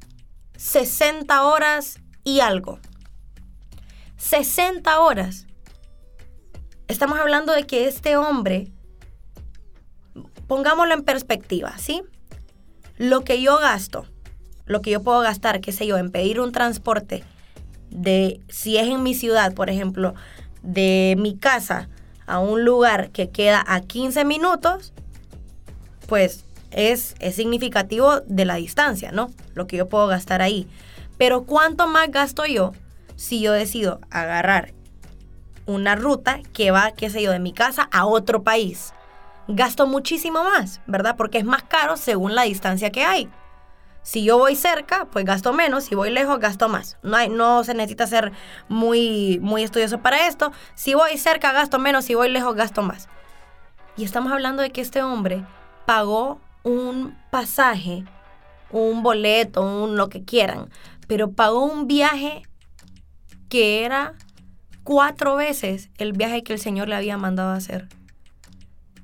60 0.58 1.44
horas 1.44 2.00
y 2.24 2.40
algo. 2.40 2.80
60 4.18 5.00
horas. 5.00 5.48
Estamos 6.88 7.20
hablando 7.20 7.54
de 7.54 7.66
que 7.66 7.88
este 7.88 8.18
hombre, 8.18 8.72
pongámoslo 10.48 10.94
en 10.94 11.04
perspectiva, 11.04 11.78
¿sí? 11.78 12.04
Lo 12.98 13.24
que 13.24 13.42
yo 13.42 13.58
gasto, 13.58 14.06
lo 14.66 14.82
que 14.82 14.92
yo 14.92 15.02
puedo 15.02 15.20
gastar, 15.22 15.62
qué 15.62 15.72
sé 15.72 15.88
yo, 15.88 15.98
en 15.98 16.12
pedir 16.12 16.40
un 16.40 16.52
transporte 16.52 17.24
de, 17.90 18.40
si 18.50 18.78
es 18.78 18.88
en 18.88 19.04
mi 19.04 19.14
ciudad, 19.14 19.54
por 19.54 19.70
ejemplo, 19.70 20.14
de 20.62 21.16
mi 21.18 21.38
casa 21.38 21.90
a 22.25 22.40
un 22.40 22.64
lugar 22.66 23.12
que 23.12 23.30
queda 23.30 23.64
a 23.68 23.82
15 23.82 24.25
minutos, 24.25 24.94
pues 26.08 26.45
es, 26.75 27.15
significativo 27.32 28.20
de 28.27 28.46
la 28.46 28.55
distancia, 28.55 29.12
¿no? 29.12 29.32
Lo 29.53 29.65
que 29.65 29.77
yo 29.77 29.88
puedo 29.89 30.08
gastar 30.08 30.41
ahí. 30.41 30.67
Pero 31.17 31.44
¿cuánto 31.44 31.88
más 31.88 32.12
gasto 32.12 32.46
yo 32.46 32.74
si 33.15 33.41
yo 33.41 33.53
decido 33.53 34.01
agarrar 34.12 34.74
una 35.65 35.96
ruta 35.96 36.41
que 36.53 36.72
va, 36.72 36.91
qué 36.91 37.10
sé 37.10 37.24
yo, 37.24 37.32
de 37.32 37.39
mi 37.39 37.53
casa 37.53 37.88
a 37.91 38.05
otro 38.05 38.44
país? 38.44 38.94
Gasto 39.48 39.88
muchísimo 39.88 40.44
más, 40.44 40.82
¿verdad? 40.86 41.15
Porque 41.17 41.38
es 41.38 41.46
más 41.46 41.63
caro 41.63 41.96
según 41.96 42.36
la 42.36 42.44
distancia 42.44 42.91
que 42.91 43.05
hay. 43.05 43.29
Si 44.01 44.24
yo 44.24 44.38
voy 44.38 44.55
cerca, 44.55 45.05
pues 45.05 45.24
gasto 45.25 45.53
menos. 45.53 45.86
Si 45.86 45.96
voy 45.96 46.12
lejos, 46.12 46.39
gasto 46.39 46.67
más. 46.67 46.98
No, 47.01 47.15
hay, 47.15 47.29
no 47.29 47.63
se 47.63 47.74
necesita 47.74 48.05
ser 48.05 48.34
muy, 48.67 49.39
muy 49.41 49.63
estudioso 49.63 50.00
para 50.00 50.27
esto. 50.27 50.51
Si 50.75 50.94
voy 50.94 51.17
cerca, 51.17 51.53
gasto 51.53 51.79
menos. 51.79 52.05
Si 52.05 52.13
voy 52.13 52.29
lejos, 52.29 52.53
gasto 52.53 52.84
más. 52.84 53.08
Y 53.98 54.03
estamos 54.03 54.32
hablando 54.32 54.62
de 54.62 54.72
que 54.72 54.82
este 54.82 55.01
hombre 55.01 55.44
pagó 55.86 56.39
un 56.66 57.16
pasaje, 57.30 58.04
un 58.72 59.04
boleto, 59.04 59.62
un 59.62 59.96
lo 59.96 60.10
que 60.10 60.26
quieran, 60.26 60.70
pero 61.08 61.32
pagó 61.32 61.64
un 61.64 61.88
viaje 61.88 62.42
que 63.48 63.86
era 63.86 64.16
cuatro 64.84 65.36
veces 65.36 65.90
el 65.98 66.12
viaje 66.12 66.44
que 66.44 66.54
el 66.54 66.60
Señor 66.60 66.90
le 66.90 66.96
había 66.96 67.18
mandado 67.18 67.52
hacer. 67.52 67.88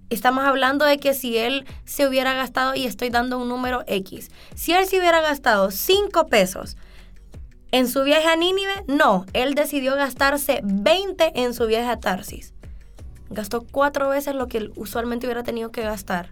Estamos 0.10 0.44
hablando 0.44 0.84
de 0.84 0.98
que 0.98 1.13
si 1.13 1.38
él 1.38 1.65
se 1.86 2.06
hubiera 2.06 2.34
gastado, 2.34 2.75
y 2.75 2.86
estoy 2.86 3.10
dando 3.10 3.38
un 3.39 3.48
número 3.48 3.84
X, 3.88 4.30
si 4.56 4.74
él 4.74 4.86
se 4.86 5.00
hubiera 5.00 5.22
gastado 5.22 5.72
cinco 5.72 6.27
pesos 6.27 6.75
en 7.72 7.88
su 7.88 8.03
viaje 8.03 8.27
a 8.27 8.36
Nínive, 8.36 8.84
no, 8.88 9.25
él 9.32 9.53
decidió 9.53 9.96
gastarse 9.96 10.60
20 10.63 11.39
en 11.41 11.53
su 11.53 11.68
viaje 11.68 11.89
a 11.89 12.00
Tarsis. 12.00 12.53
Gastó 13.30 13.65
cuatro 13.72 14.10
veces 14.10 14.36
lo 14.36 14.48
que 14.48 14.72
usualmente 14.75 15.27
hubiera 15.27 15.44
tenido 15.44 15.72
que 15.72 15.84
gastar. 15.84 16.30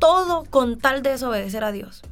Todo 0.00 0.44
con 0.50 0.78
tal 0.78 1.02
de 1.02 1.10
desobedecer 1.10 1.62
a 1.62 1.70
Dios. 1.70 2.02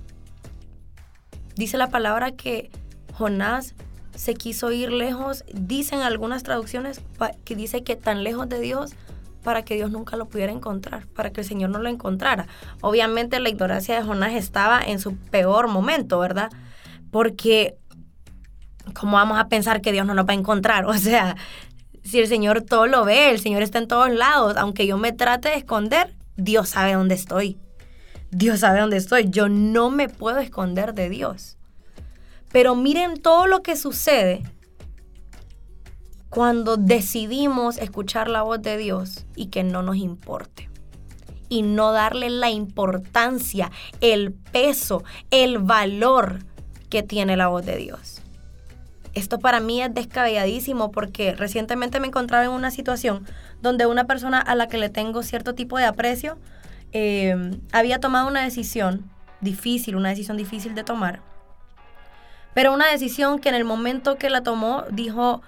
Dice 1.57 1.77
la 1.77 1.89
palabra 1.89 2.31
que 2.31 2.71
Jonás 3.15 3.75
se 4.15 4.35
quiso 4.35 4.71
ir 4.71 4.93
lejos. 4.93 5.45
Dicen 5.53 6.03
algunas 6.03 6.45
traducciones 6.45 7.01
que 7.45 7.57
dice 7.57 7.83
que 7.83 7.97
tan 7.97 8.23
lejos 8.23 8.49
de 8.49 8.61
Dios 8.61 8.93
para 9.43 9.65
que 9.65 9.75
Dios 9.75 9.91
nunca 9.91 10.17
lo 10.17 10.27
pudiera 10.27 10.53
encontrar, 10.53 11.07
para 11.07 11.31
que 11.31 11.41
el 11.41 11.47
Señor 11.47 11.71
no 11.71 11.79
lo 11.79 11.89
encontrara. 11.89 12.47
Obviamente 12.81 13.41
la 13.41 13.49
ignorancia 13.49 13.97
de 13.97 14.07
Jonás 14.07 14.35
estaba 14.35 14.81
en 14.81 14.99
su 14.99 15.17
peor 15.17 15.69
momento, 15.69 16.19
¿verdad? 16.19 16.51
Porque, 17.11 17.77
¿cómo 18.95 19.17
vamos 19.17 19.39
a 19.39 19.49
pensar 19.49 19.81
que 19.81 19.93
Dios 19.93 20.07
no 20.07 20.15
nos 20.15 20.27
va 20.27 20.33
a 20.33 20.37
encontrar? 20.37 20.85
O 20.87 20.95
sea, 20.95 21.37
si 22.03 22.19
el 22.19 22.27
Señor 22.27 22.63
todo 22.63 22.87
lo 22.87 23.05
ve, 23.05 23.31
el 23.31 23.41
Señor 23.41 23.63
está 23.63 23.79
en 23.79 23.89
todos 23.89 24.11
lados, 24.11 24.57
aunque 24.57 24.87
yo 24.87 24.99
me 24.99 25.13
trate 25.13 25.51
de 25.51 25.57
esconder, 25.57 26.15
Dios 26.37 26.71
sabe 26.71 26.95
dónde 26.95 27.15
estoy. 27.15 27.59
Dios 28.31 28.61
sabe 28.61 28.81
dónde 28.81 28.97
estoy. 28.97 29.31
Yo 29.31 29.49
no 29.49 29.91
me 29.91 30.09
puedo 30.09 30.39
esconder 30.39 30.95
de 30.95 31.09
Dios. 31.09 31.57
Pero 32.53 32.75
miren 32.75 33.21
todo 33.21 33.47
lo 33.47 33.63
que 33.63 33.77
sucede 33.77 34.43
cuando 36.29 36.77
decidimos 36.77 37.79
escuchar 37.79 38.29
la 38.29 38.43
voz 38.43 38.61
de 38.63 38.77
Dios 38.77 39.27
y 39.35 39.47
que 39.47 39.65
no 39.65 39.83
nos 39.83 39.97
importe. 39.97 40.69
Y 41.49 41.63
no 41.63 41.93
darle 41.93 42.29
la 42.29 42.51
importancia, 42.51 43.71
el 44.01 44.33
peso, 44.33 45.03
el 45.31 45.59
valor 45.59 46.41
que 46.91 47.03
tiene 47.03 47.37
la 47.37 47.49
voz 47.49 47.65
de 47.65 47.77
Dios. 47.77 48.23
Esto 49.15 49.39
para 49.39 49.59
mí 49.59 49.83
es 49.83 49.93
descabelladísimo 49.93 50.91
porque 50.91 51.35
recientemente 51.35 51.99
me 51.99 52.07
encontraba 52.07 52.45
en 52.45 52.51
una 52.51 52.71
situación 52.71 53.27
donde 53.63 53.87
una 53.87 54.05
persona 54.05 54.39
a 54.39 54.55
la 54.55 54.69
que 54.69 54.79
le 54.79 54.91
tengo 54.91 55.23
cierto 55.23 55.55
tipo 55.55 55.79
de 55.79 55.87
aprecio 55.87 56.39
eh, 56.93 57.61
había 57.73 58.01
tomado 58.01 58.29
una 58.29 58.43
decisión 58.43 59.11
difícil, 59.41 59.97
una 59.97 60.11
decisión 60.11 60.37
difícil 60.37 60.75
de 60.75 60.85
tomar. 60.85 61.21
Pero 62.55 62.73
una 62.73 62.91
decisión 62.91 63.39
que 63.39 63.49
en 63.49 63.55
el 63.55 63.65
momento 63.65 64.17
que 64.17 64.31
la 64.31 64.43
tomó 64.43 64.85
dijo, 64.91 65.43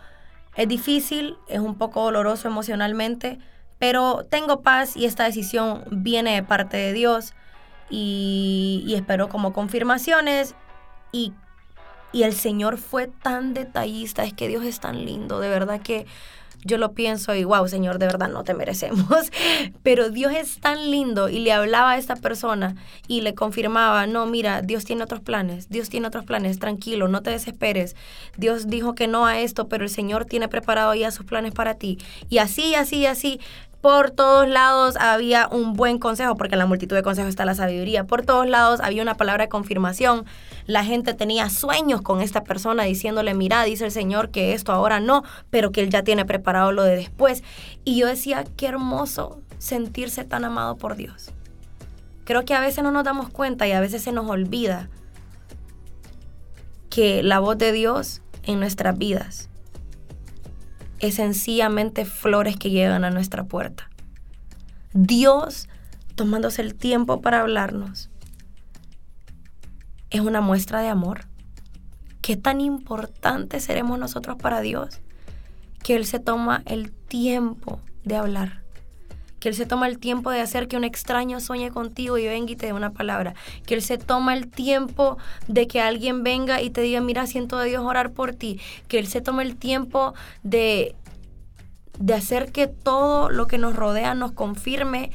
es 0.54 0.68
difícil, 0.68 1.36
es 1.48 1.60
un 1.60 1.76
poco 1.76 2.04
doloroso 2.04 2.48
emocionalmente, 2.48 3.38
pero 3.78 4.26
tengo 4.28 4.60
paz 4.60 4.96
y 4.96 5.06
esta 5.06 5.24
decisión 5.24 5.84
viene 5.90 6.34
de 6.34 6.42
parte 6.42 6.76
de 6.76 6.92
Dios 6.92 7.34
y, 7.88 8.84
y 8.86 8.94
espero 8.94 9.28
como 9.28 9.52
confirmaciones 9.52 10.54
y, 11.12 11.32
y 12.12 12.24
el 12.24 12.34
Señor 12.34 12.78
fue 12.78 13.06
tan 13.06 13.54
detallista, 13.54 14.24
es 14.24 14.34
que 14.34 14.48
Dios 14.48 14.64
es 14.64 14.80
tan 14.80 15.04
lindo, 15.04 15.40
de 15.40 15.48
verdad 15.48 15.80
que 15.80 16.06
yo 16.64 16.78
lo 16.78 16.92
pienso 16.92 17.34
y 17.34 17.44
wow, 17.44 17.66
Señor, 17.68 17.98
de 17.98 18.06
verdad 18.06 18.28
no 18.28 18.44
te 18.44 18.54
merecemos. 18.54 19.30
Pero 19.82 20.10
Dios 20.10 20.32
es 20.32 20.60
tan 20.60 20.90
lindo 20.90 21.28
y 21.28 21.38
le 21.40 21.52
hablaba 21.52 21.92
a 21.92 21.98
esta 21.98 22.16
persona 22.16 22.76
y 23.08 23.22
le 23.22 23.34
confirmaba, 23.34 24.06
no, 24.06 24.26
mira, 24.26 24.62
Dios 24.62 24.84
tiene 24.84 25.04
otros 25.04 25.20
planes, 25.20 25.68
Dios 25.68 25.88
tiene 25.88 26.06
otros 26.06 26.24
planes, 26.24 26.58
tranquilo, 26.58 27.08
no 27.08 27.22
te 27.22 27.30
desesperes. 27.30 27.96
Dios 28.36 28.68
dijo 28.68 28.94
que 28.94 29.06
no 29.06 29.26
a 29.26 29.40
esto, 29.40 29.68
pero 29.68 29.84
el 29.84 29.90
Señor 29.90 30.24
tiene 30.24 30.48
preparado 30.48 30.94
ya 30.94 31.10
sus 31.10 31.26
planes 31.26 31.52
para 31.52 31.74
ti. 31.74 31.98
Y 32.28 32.38
así, 32.38 32.74
así, 32.74 33.06
así, 33.06 33.40
por 33.80 34.10
todos 34.10 34.46
lados 34.46 34.96
había 34.98 35.48
un 35.48 35.72
buen 35.72 35.98
consejo, 35.98 36.36
porque 36.36 36.54
en 36.54 36.58
la 36.58 36.66
multitud 36.66 36.94
de 36.94 37.02
consejos 37.02 37.30
está 37.30 37.44
la 37.44 37.54
sabiduría. 37.54 38.04
Por 38.04 38.24
todos 38.24 38.46
lados 38.46 38.80
había 38.80 39.02
una 39.02 39.14
palabra 39.14 39.44
de 39.44 39.48
confirmación. 39.48 40.26
La 40.66 40.84
gente 40.84 41.14
tenía 41.14 41.48
sueños 41.48 42.02
con 42.02 42.20
esta 42.20 42.44
persona 42.44 42.84
diciéndole, 42.84 43.32
mira, 43.32 43.64
dice 43.64 43.86
el 43.86 43.90
Señor 43.90 44.30
que 44.30 44.52
esto 44.52 44.72
ahora 44.72 45.00
no, 45.00 45.24
pero 45.48 45.72
que 45.72 45.80
Él 45.80 45.90
ya 45.90 46.02
tiene 46.02 46.26
preparado 46.26 46.72
lo 46.72 46.82
de 46.82 46.96
después. 46.96 47.42
Y 47.84 47.98
yo 47.98 48.06
decía, 48.06 48.44
qué 48.56 48.66
hermoso 48.66 49.40
sentirse 49.58 50.24
tan 50.24 50.44
amado 50.44 50.76
por 50.76 50.96
Dios. 50.96 51.30
Creo 52.24 52.44
que 52.44 52.54
a 52.54 52.60
veces 52.60 52.84
no 52.84 52.90
nos 52.90 53.04
damos 53.04 53.30
cuenta 53.30 53.66
y 53.66 53.72
a 53.72 53.80
veces 53.80 54.02
se 54.02 54.12
nos 54.12 54.28
olvida 54.28 54.90
que 56.90 57.22
la 57.22 57.38
voz 57.38 57.56
de 57.56 57.72
Dios 57.72 58.20
en 58.42 58.60
nuestras 58.60 58.98
vidas 58.98 59.48
es 61.00 61.16
sencillamente 61.16 62.04
flores 62.04 62.56
que 62.56 62.70
llegan 62.70 63.04
a 63.04 63.10
nuestra 63.10 63.44
puerta. 63.44 63.90
Dios 64.92 65.68
tomándose 66.14 66.62
el 66.62 66.74
tiempo 66.74 67.20
para 67.20 67.40
hablarnos 67.40 68.10
es 70.10 70.20
una 70.20 70.40
muestra 70.40 70.80
de 70.80 70.88
amor. 70.88 71.26
¿Qué 72.20 72.36
tan 72.36 72.60
importante 72.60 73.60
seremos 73.60 73.98
nosotros 73.98 74.36
para 74.36 74.60
Dios? 74.60 75.00
Que 75.82 75.96
Él 75.96 76.04
se 76.04 76.18
toma 76.18 76.62
el 76.66 76.90
tiempo 76.90 77.80
de 78.04 78.16
hablar. 78.16 78.62
Que 79.40 79.48
Él 79.48 79.54
se 79.54 79.66
toma 79.66 79.88
el 79.88 79.98
tiempo 79.98 80.30
de 80.30 80.40
hacer 80.40 80.68
que 80.68 80.76
un 80.76 80.84
extraño 80.84 81.40
sueñe 81.40 81.70
contigo 81.70 82.18
y 82.18 82.26
venga 82.26 82.52
y 82.52 82.56
te 82.56 82.66
dé 82.66 82.72
una 82.72 82.92
palabra. 82.92 83.34
Que 83.66 83.74
Él 83.74 83.82
se 83.82 83.98
toma 83.98 84.34
el 84.34 84.48
tiempo 84.48 85.18
de 85.48 85.66
que 85.66 85.80
alguien 85.80 86.22
venga 86.22 86.62
y 86.62 86.70
te 86.70 86.82
diga, 86.82 87.00
mira, 87.00 87.26
siento 87.26 87.58
de 87.58 87.70
Dios 87.70 87.84
orar 87.84 88.12
por 88.12 88.34
ti. 88.34 88.60
Que 88.86 88.98
Él 88.98 89.06
se 89.08 89.20
toma 89.20 89.42
el 89.42 89.56
tiempo 89.56 90.14
de, 90.42 90.94
de 91.98 92.14
hacer 92.14 92.52
que 92.52 92.68
todo 92.68 93.30
lo 93.30 93.46
que 93.46 93.58
nos 93.58 93.74
rodea 93.74 94.14
nos 94.14 94.32
confirme 94.32 95.10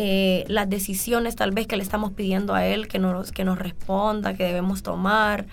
eh, 0.00 0.44
las 0.46 0.70
decisiones 0.70 1.34
tal 1.34 1.50
vez 1.50 1.66
que 1.66 1.76
le 1.76 1.82
estamos 1.82 2.12
pidiendo 2.12 2.54
a 2.54 2.64
Él, 2.64 2.86
que 2.86 3.00
nos, 3.00 3.32
que 3.32 3.44
nos 3.44 3.58
responda, 3.58 4.34
que 4.34 4.44
debemos 4.44 4.84
tomar. 4.84 5.46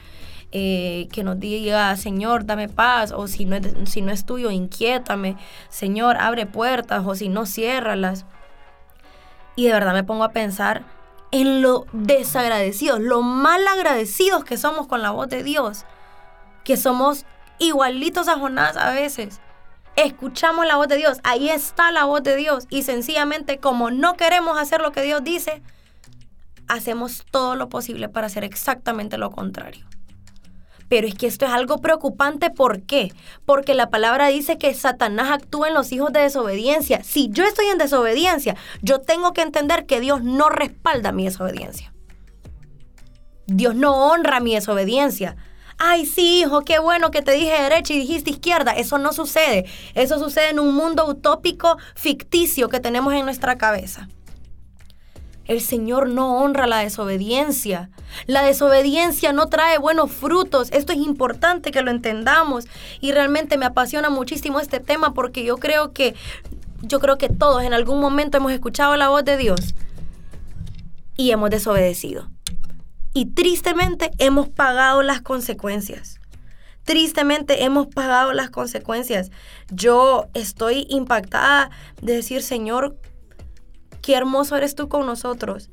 Eh, 0.58 1.10
que 1.12 1.26
nos 1.26 1.38
diga, 1.38 1.94
Señor, 1.98 2.46
dame 2.46 2.70
paz, 2.70 3.12
o 3.12 3.28
si 3.28 3.44
no, 3.44 3.58
es, 3.58 3.74
si 3.90 4.02
no 4.02 4.14
es 4.14 4.26
tuyo, 4.26 4.52
inquiétame, 4.52 5.36
Señor, 5.68 6.16
abre 6.16 6.46
puertas, 6.46 7.04
o 7.06 7.14
si 7.14 7.28
no, 7.28 7.46
ciérralas. 7.46 8.26
Y 9.58 9.68
de 9.68 9.74
verdad 9.74 9.94
me 9.94 10.06
pongo 10.06 10.24
a 10.24 10.32
pensar 10.32 10.86
en 11.32 11.62
lo 11.62 11.88
desagradecidos, 11.92 13.02
lo 13.02 13.22
mal 13.22 13.68
agradecidos 13.68 14.46
que 14.46 14.56
somos 14.56 14.88
con 14.88 15.02
la 15.02 15.12
voz 15.12 15.28
de 15.28 15.44
Dios, 15.44 15.84
que 16.64 16.78
somos 16.78 17.26
igualitos 17.60 18.30
a 18.30 18.40
Jonás 18.40 18.78
a 18.78 18.92
veces. 18.92 19.42
Escuchamos 19.98 20.66
la 20.66 20.78
voz 20.78 20.88
de 20.88 20.96
Dios, 20.96 21.20
ahí 21.26 21.50
está 21.50 21.92
la 21.92 22.06
voz 22.06 22.24
de 22.24 22.38
Dios, 22.38 22.66
y 22.70 22.84
sencillamente 22.84 23.58
como 23.58 23.92
no 23.92 24.16
queremos 24.16 24.58
hacer 24.58 24.80
lo 24.80 24.94
que 24.94 25.02
Dios 25.02 25.22
dice, 25.22 25.62
hacemos 26.70 27.26
todo 27.30 27.58
lo 27.58 27.68
posible 27.68 28.08
para 28.08 28.28
hacer 28.28 28.46
exactamente 28.46 29.18
lo 29.18 29.32
contrario. 29.32 29.86
Pero 30.88 31.08
es 31.08 31.16
que 31.16 31.28
esto 31.28 31.46
es 31.46 31.52
algo 31.52 31.80
preocupante, 31.80 32.50
¿por 32.50 32.84
qué? 32.84 33.12
Porque 33.46 33.74
la 33.74 33.90
palabra 33.90 34.28
dice 34.28 34.58
que 34.58 34.74
Satanás 34.74 35.32
actúa 35.32 35.68
en 35.68 35.74
los 35.74 35.92
hijos 35.92 36.14
de 36.14 36.22
desobediencia. 36.22 37.04
Si 37.04 37.30
yo 37.30 37.44
estoy 37.44 37.68
en 37.68 37.78
desobediencia, 37.78 38.56
yo 38.82 39.00
tengo 39.00 39.34
que 39.34 39.42
entender 39.42 39.86
que 39.86 40.00
Dios 40.00 40.24
no 40.24 40.50
respalda 40.50 41.12
mi 41.12 41.26
desobediencia. 41.26 41.92
Dios 43.48 43.76
no 43.76 44.12
honra 44.12 44.40
mi 44.40 44.56
desobediencia. 44.56 45.36
Ay, 45.78 46.06
sí, 46.06 46.42
hijo, 46.42 46.62
qué 46.62 46.80
bueno 46.80 47.12
que 47.12 47.22
te 47.22 47.34
dije 47.34 47.62
derecha 47.62 47.94
y 47.94 48.00
dijiste 48.00 48.30
izquierda. 48.30 48.72
Eso 48.72 48.98
no 48.98 49.12
sucede. 49.12 49.66
Eso 49.94 50.20
sucede 50.20 50.50
en 50.50 50.60
un 50.60 50.74
mundo 50.74 51.06
utópico, 51.06 51.78
ficticio 51.96 52.70
que 52.70 52.80
tenemos 52.80 53.14
en 53.14 53.26
nuestra 53.26 53.58
cabeza. 53.58 54.08
El 55.46 55.62
Señor 55.62 56.10
no 56.10 56.38
honra 56.38 56.68
la 56.68 56.80
desobediencia. 56.80 57.90
La 58.26 58.42
desobediencia 58.42 59.32
no 59.32 59.48
trae 59.48 59.78
buenos 59.78 60.12
frutos. 60.12 60.72
Esto 60.72 60.94
es 60.94 61.00
importante 61.00 61.72
que 61.72 61.82
lo 61.82 61.92
entendamos. 61.92 62.66
Y 63.00 63.12
realmente 63.12 63.58
me 63.58 63.66
apasiona 63.66 64.10
muchísimo 64.10 64.60
este 64.60 64.80
tema 64.80 65.14
porque 65.14 65.44
yo 65.44 65.58
creo 65.58 65.94
que 65.94 66.16
yo 66.82 67.00
creo 67.00 67.18
que 67.18 67.30
todos 67.30 67.64
en 67.64 67.74
algún 67.74 68.00
momento 68.00 68.38
hemos 68.38 68.52
escuchado 68.52 68.96
la 68.96 69.10
voz 69.10 69.26
de 69.26 69.38
Dios 69.38 69.76
y 71.18 71.32
hemos 71.32 71.50
desobedecido. 71.50 72.30
Y 73.14 73.28
tristemente 73.28 74.12
hemos 74.18 74.50
pagado 74.50 75.02
las 75.02 75.22
consecuencias. 75.22 76.20
Tristemente 76.84 77.64
hemos 77.64 77.88
pagado 77.88 78.34
las 78.34 78.50
consecuencias. 78.50 79.32
Yo 79.72 80.28
estoy 80.34 80.86
impactada 80.90 81.72
de 82.02 82.14
decir, 82.14 82.44
Señor, 82.44 82.96
qué 84.06 84.14
hermoso 84.14 84.56
eres 84.56 84.76
tú 84.76 84.88
con 84.88 85.08
nosotros. 85.08 85.72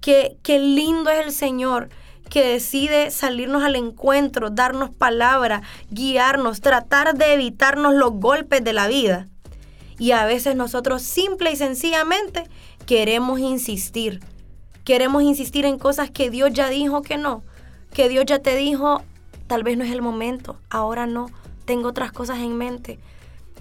Qué, 0.00 0.38
qué 0.42 0.58
lindo 0.58 1.10
es 1.10 1.26
el 1.26 1.32
Señor 1.32 1.90
que 2.30 2.42
decide 2.42 3.10
salirnos 3.10 3.62
al 3.62 3.76
encuentro, 3.76 4.48
darnos 4.48 4.88
palabra, 4.88 5.60
guiarnos, 5.90 6.62
tratar 6.62 7.14
de 7.18 7.34
evitarnos 7.34 7.92
los 7.92 8.12
golpes 8.12 8.64
de 8.64 8.72
la 8.72 8.88
vida. 8.88 9.28
Y 9.98 10.12
a 10.12 10.24
veces 10.24 10.56
nosotros 10.56 11.02
simple 11.02 11.52
y 11.52 11.56
sencillamente 11.56 12.44
queremos 12.86 13.38
insistir. 13.38 14.20
Queremos 14.84 15.22
insistir 15.22 15.66
en 15.66 15.78
cosas 15.78 16.10
que 16.10 16.30
Dios 16.30 16.50
ya 16.54 16.70
dijo 16.70 17.02
que 17.02 17.18
no. 17.18 17.42
Que 17.92 18.08
Dios 18.08 18.24
ya 18.24 18.38
te 18.38 18.56
dijo, 18.56 19.02
tal 19.46 19.62
vez 19.62 19.76
no 19.76 19.84
es 19.84 19.92
el 19.92 20.00
momento, 20.00 20.58
ahora 20.70 21.06
no, 21.06 21.26
tengo 21.66 21.90
otras 21.90 22.12
cosas 22.12 22.38
en 22.38 22.56
mente. 22.56 22.98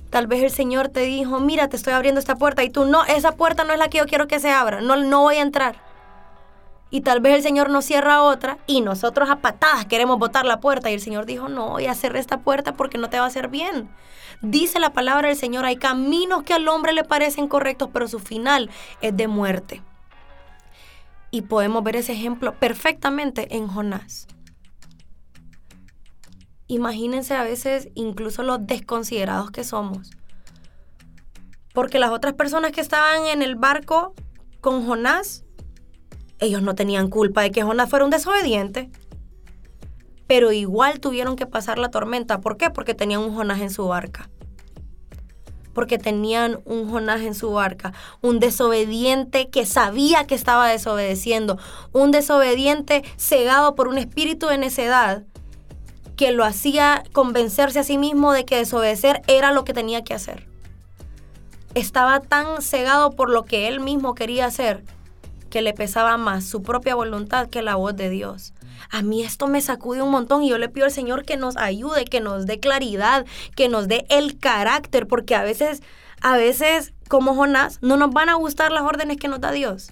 Tal 0.10 0.28
vez 0.28 0.44
el 0.44 0.52
Señor 0.52 0.90
te 0.90 1.02
dijo, 1.02 1.40
mira, 1.40 1.68
te 1.68 1.76
estoy 1.76 1.94
abriendo 1.94 2.20
esta 2.20 2.36
puerta 2.36 2.64
y 2.64 2.70
tú 2.70 2.86
no, 2.86 3.04
esa 3.06 3.34
puerta 3.34 3.64
no 3.64 3.74
es 3.74 3.80
la 3.80 3.90
que 3.90 3.98
yo 3.98 4.06
quiero 4.06 4.28
que 4.28 4.40
se 4.40 4.52
abra, 4.52 4.82
no, 4.82 4.96
no 4.96 5.22
voy 5.22 5.38
a 5.38 5.42
entrar. 5.42 5.88
Y 6.90 7.02
tal 7.02 7.20
vez 7.20 7.34
el 7.36 7.42
Señor 7.42 7.70
nos 7.70 7.84
cierra 7.84 8.24
otra 8.24 8.60
y 8.66 8.80
nosotros 8.80 9.30
a 9.30 9.38
patadas 9.38 9.86
queremos 9.86 10.18
botar 10.20 10.46
la 10.46 10.62
puerta. 10.62 10.90
Y 10.90 10.94
el 10.94 11.02
Señor 11.02 11.26
dijo, 11.26 11.50
no, 11.50 11.80
ya 11.80 11.94
cerré 11.94 12.20
esta 12.20 12.40
puerta 12.40 12.76
porque 12.76 12.98
no 12.98 13.10
te 13.10 13.20
va 13.20 13.26
a 13.26 13.28
hacer 13.28 13.50
bien. 13.50 13.90
Dice 14.42 14.80
la 14.80 14.94
palabra 14.94 15.28
del 15.28 15.38
Señor, 15.38 15.66
hay 15.66 15.76
caminos 15.76 16.44
que 16.44 16.54
al 16.54 16.68
hombre 16.68 16.94
le 16.94 17.04
parecen 17.04 17.50
correctos, 17.50 17.90
pero 17.92 18.08
su 18.08 18.20
final 18.20 18.70
es 19.02 19.18
de 19.18 19.28
muerte. 19.28 19.84
Y 21.30 21.42
podemos 21.42 21.84
ver 21.84 21.98
ese 21.98 22.14
ejemplo 22.14 22.54
perfectamente 22.54 23.56
en 23.56 23.68
Jonás. 23.68 24.28
Imagínense 26.68 27.34
a 27.34 27.44
veces 27.44 27.90
incluso 27.96 28.44
los 28.44 28.66
desconsiderados 28.66 29.52
que 29.52 29.64
somos. 29.64 30.12
Porque 31.74 32.00
las 32.00 32.12
otras 32.12 32.34
personas 32.34 32.72
que 32.72 32.82
estaban 32.82 33.26
en 33.28 33.42
el 33.42 33.56
barco 33.56 34.14
con 34.62 34.86
Jonás 34.86 35.46
ellos 36.40 36.62
no 36.62 36.76
tenían 36.76 37.10
culpa 37.10 37.42
de 37.42 37.52
que 37.52 37.64
Jonás 37.64 37.90
fuera 37.90 38.06
un 38.06 38.12
desobediente. 38.12 38.90
Pero 40.28 40.52
igual 40.52 41.00
tuvieron 41.00 41.36
que 41.36 41.46
pasar 41.46 41.80
la 41.80 41.90
tormenta. 41.90 42.42
¿Por 42.42 42.58
qué? 42.58 42.70
Porque 42.70 42.94
tenían 42.94 43.22
un 43.22 43.34
Jonás 43.34 43.62
en 43.62 43.72
su 43.72 43.88
barca. 43.88 44.30
Porque 45.74 45.98
tenían 45.98 46.60
un 46.66 46.90
Jonás 46.90 47.22
en 47.22 47.34
su 47.34 47.52
barca. 47.52 47.94
Un 48.22 48.40
desobediente 48.40 49.50
que 49.50 49.66
sabía 49.66 50.28
que 50.28 50.36
estaba 50.36 50.68
desobedeciendo. 50.68 51.58
Un 51.92 52.12
desobediente 52.12 53.04
cegado 53.16 53.74
por 53.74 53.88
un 53.88 53.98
espíritu 53.98 54.48
de 54.48 54.58
necedad 54.58 55.24
que 56.18 56.32
lo 56.32 56.44
hacía 56.44 57.04
convencerse 57.14 57.80
a 57.80 57.84
sí 57.84 57.98
mismo 57.98 58.34
de 58.34 58.44
que 58.44 58.58
desobedecer 58.58 59.22
era 59.28 59.52
lo 59.52 59.64
que 59.64 59.74
tenía 59.74 60.04
que 60.04 60.16
hacer. 60.16 60.48
Estaba 61.76 62.20
tan 62.20 62.62
cegado 62.62 63.12
por 63.12 63.30
lo 63.30 63.46
que 63.46 63.68
él 63.68 63.80
mismo 63.80 64.16
quería 64.16 64.48
hacer 64.48 64.84
que 65.52 65.62
le 65.62 65.74
pesaba 65.74 66.18
más 66.18 66.44
su 66.44 66.64
propia 66.64 66.96
voluntad 66.96 67.48
que 67.48 67.62
la 67.62 67.76
voz 67.76 67.96
de 67.96 68.10
Dios. 68.10 68.54
A 68.90 69.02
mí 69.02 69.24
esto 69.24 69.48
me 69.48 69.62
sacude 69.62 70.02
un 70.02 70.12
montón 70.12 70.44
y 70.44 70.50
yo 70.50 70.58
le 70.58 70.70
pido 70.70 70.86
al 70.86 70.92
Señor 70.92 71.24
que 71.24 71.38
nos 71.38 71.56
ayude, 71.56 72.06
que 72.06 72.20
nos 72.20 72.46
dé 72.46 72.60
claridad, 72.60 73.26
que 73.56 73.70
nos 73.70 73.88
dé 73.88 74.06
el 74.10 74.40
carácter, 74.40 75.08
porque 75.08 75.36
a 75.36 75.44
veces, 75.44 75.84
a 76.22 76.36
veces 76.36 76.94
como 77.08 77.36
Jonás, 77.36 77.80
no 77.82 77.96
nos 77.96 78.12
van 78.12 78.30
a 78.30 78.36
gustar 78.36 78.72
las 78.72 78.84
órdenes 78.84 79.18
que 79.18 79.28
nos 79.28 79.40
da 79.40 79.52
Dios. 79.52 79.92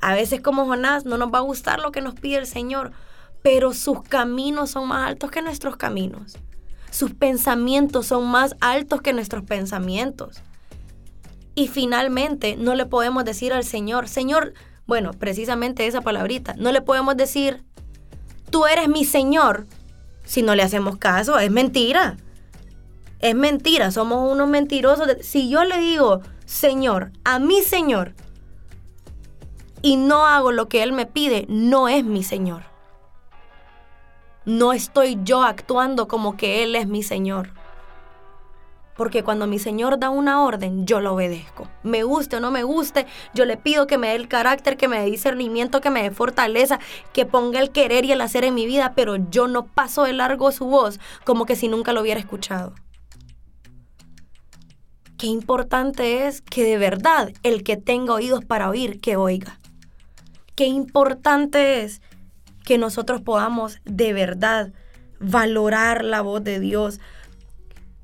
A 0.00 0.14
veces 0.14 0.40
como 0.40 0.66
Jonás 0.66 1.04
no 1.04 1.18
nos 1.18 1.32
va 1.32 1.38
a 1.38 1.42
gustar 1.42 1.80
lo 1.80 1.90
que 1.90 2.00
nos 2.00 2.14
pide 2.14 2.38
el 2.38 2.46
Señor, 2.46 2.92
pero 3.42 3.72
sus 3.72 4.02
caminos 4.02 4.70
son 4.70 4.88
más 4.88 5.08
altos 5.08 5.30
que 5.30 5.42
nuestros 5.42 5.76
caminos. 5.76 6.36
Sus 6.90 7.14
pensamientos 7.14 8.06
son 8.06 8.26
más 8.26 8.56
altos 8.60 9.00
que 9.00 9.12
nuestros 9.12 9.44
pensamientos. 9.44 10.42
Y 11.54 11.68
finalmente 11.68 12.56
no 12.56 12.74
le 12.74 12.86
podemos 12.86 13.24
decir 13.24 13.52
al 13.52 13.64
Señor, 13.64 14.08
Señor, 14.08 14.54
bueno, 14.86 15.12
precisamente 15.12 15.86
esa 15.86 16.00
palabrita, 16.00 16.54
no 16.58 16.72
le 16.72 16.82
podemos 16.82 17.16
decir, 17.16 17.64
tú 18.50 18.66
eres 18.66 18.88
mi 18.88 19.04
Señor, 19.04 19.66
si 20.24 20.42
no 20.42 20.54
le 20.54 20.62
hacemos 20.62 20.96
caso, 20.96 21.38
es 21.38 21.50
mentira. 21.50 22.16
Es 23.18 23.34
mentira, 23.34 23.90
somos 23.90 24.30
unos 24.32 24.48
mentirosos. 24.48 25.08
Si 25.22 25.50
yo 25.50 25.64
le 25.64 25.78
digo, 25.78 26.20
Señor, 26.46 27.12
a 27.24 27.38
mi 27.38 27.62
Señor, 27.62 28.14
y 29.82 29.96
no 29.96 30.26
hago 30.26 30.52
lo 30.52 30.68
que 30.68 30.82
Él 30.82 30.92
me 30.92 31.06
pide, 31.06 31.46
no 31.48 31.88
es 31.88 32.04
mi 32.04 32.22
Señor. 32.22 32.69
No 34.50 34.72
estoy 34.72 35.16
yo 35.22 35.44
actuando 35.44 36.08
como 36.08 36.36
que 36.36 36.64
Él 36.64 36.74
es 36.74 36.88
mi 36.88 37.04
Señor. 37.04 37.50
Porque 38.96 39.22
cuando 39.22 39.46
mi 39.46 39.60
Señor 39.60 40.00
da 40.00 40.10
una 40.10 40.42
orden, 40.42 40.88
yo 40.88 40.98
lo 40.98 41.14
obedezco. 41.14 41.68
Me 41.84 42.02
guste 42.02 42.34
o 42.34 42.40
no 42.40 42.50
me 42.50 42.64
guste, 42.64 43.06
yo 43.32 43.44
le 43.44 43.56
pido 43.56 43.86
que 43.86 43.96
me 43.96 44.08
dé 44.08 44.16
el 44.16 44.26
carácter, 44.26 44.76
que 44.76 44.88
me 44.88 44.98
dé 44.98 45.04
discernimiento, 45.04 45.80
que 45.80 45.90
me 45.90 46.02
dé 46.02 46.10
fortaleza, 46.10 46.80
que 47.12 47.26
ponga 47.26 47.60
el 47.60 47.70
querer 47.70 48.04
y 48.04 48.10
el 48.10 48.20
hacer 48.20 48.42
en 48.42 48.54
mi 48.54 48.66
vida, 48.66 48.94
pero 48.96 49.14
yo 49.30 49.46
no 49.46 49.66
paso 49.66 50.02
de 50.02 50.14
largo 50.14 50.50
su 50.50 50.66
voz 50.66 50.98
como 51.24 51.46
que 51.46 51.54
si 51.54 51.68
nunca 51.68 51.92
lo 51.92 52.00
hubiera 52.00 52.18
escuchado. 52.18 52.74
Qué 55.16 55.28
importante 55.28 56.26
es 56.26 56.42
que 56.42 56.64
de 56.64 56.76
verdad 56.76 57.32
el 57.44 57.62
que 57.62 57.76
tenga 57.76 58.14
oídos 58.14 58.44
para 58.44 58.68
oír, 58.68 59.00
que 59.00 59.14
oiga. 59.14 59.60
Qué 60.56 60.66
importante 60.66 61.84
es 61.84 62.02
que 62.64 62.78
nosotros 62.78 63.20
podamos 63.20 63.78
de 63.84 64.12
verdad 64.12 64.72
valorar 65.20 66.04
la 66.04 66.22
voz 66.22 66.42
de 66.42 66.60
Dios, 66.60 67.00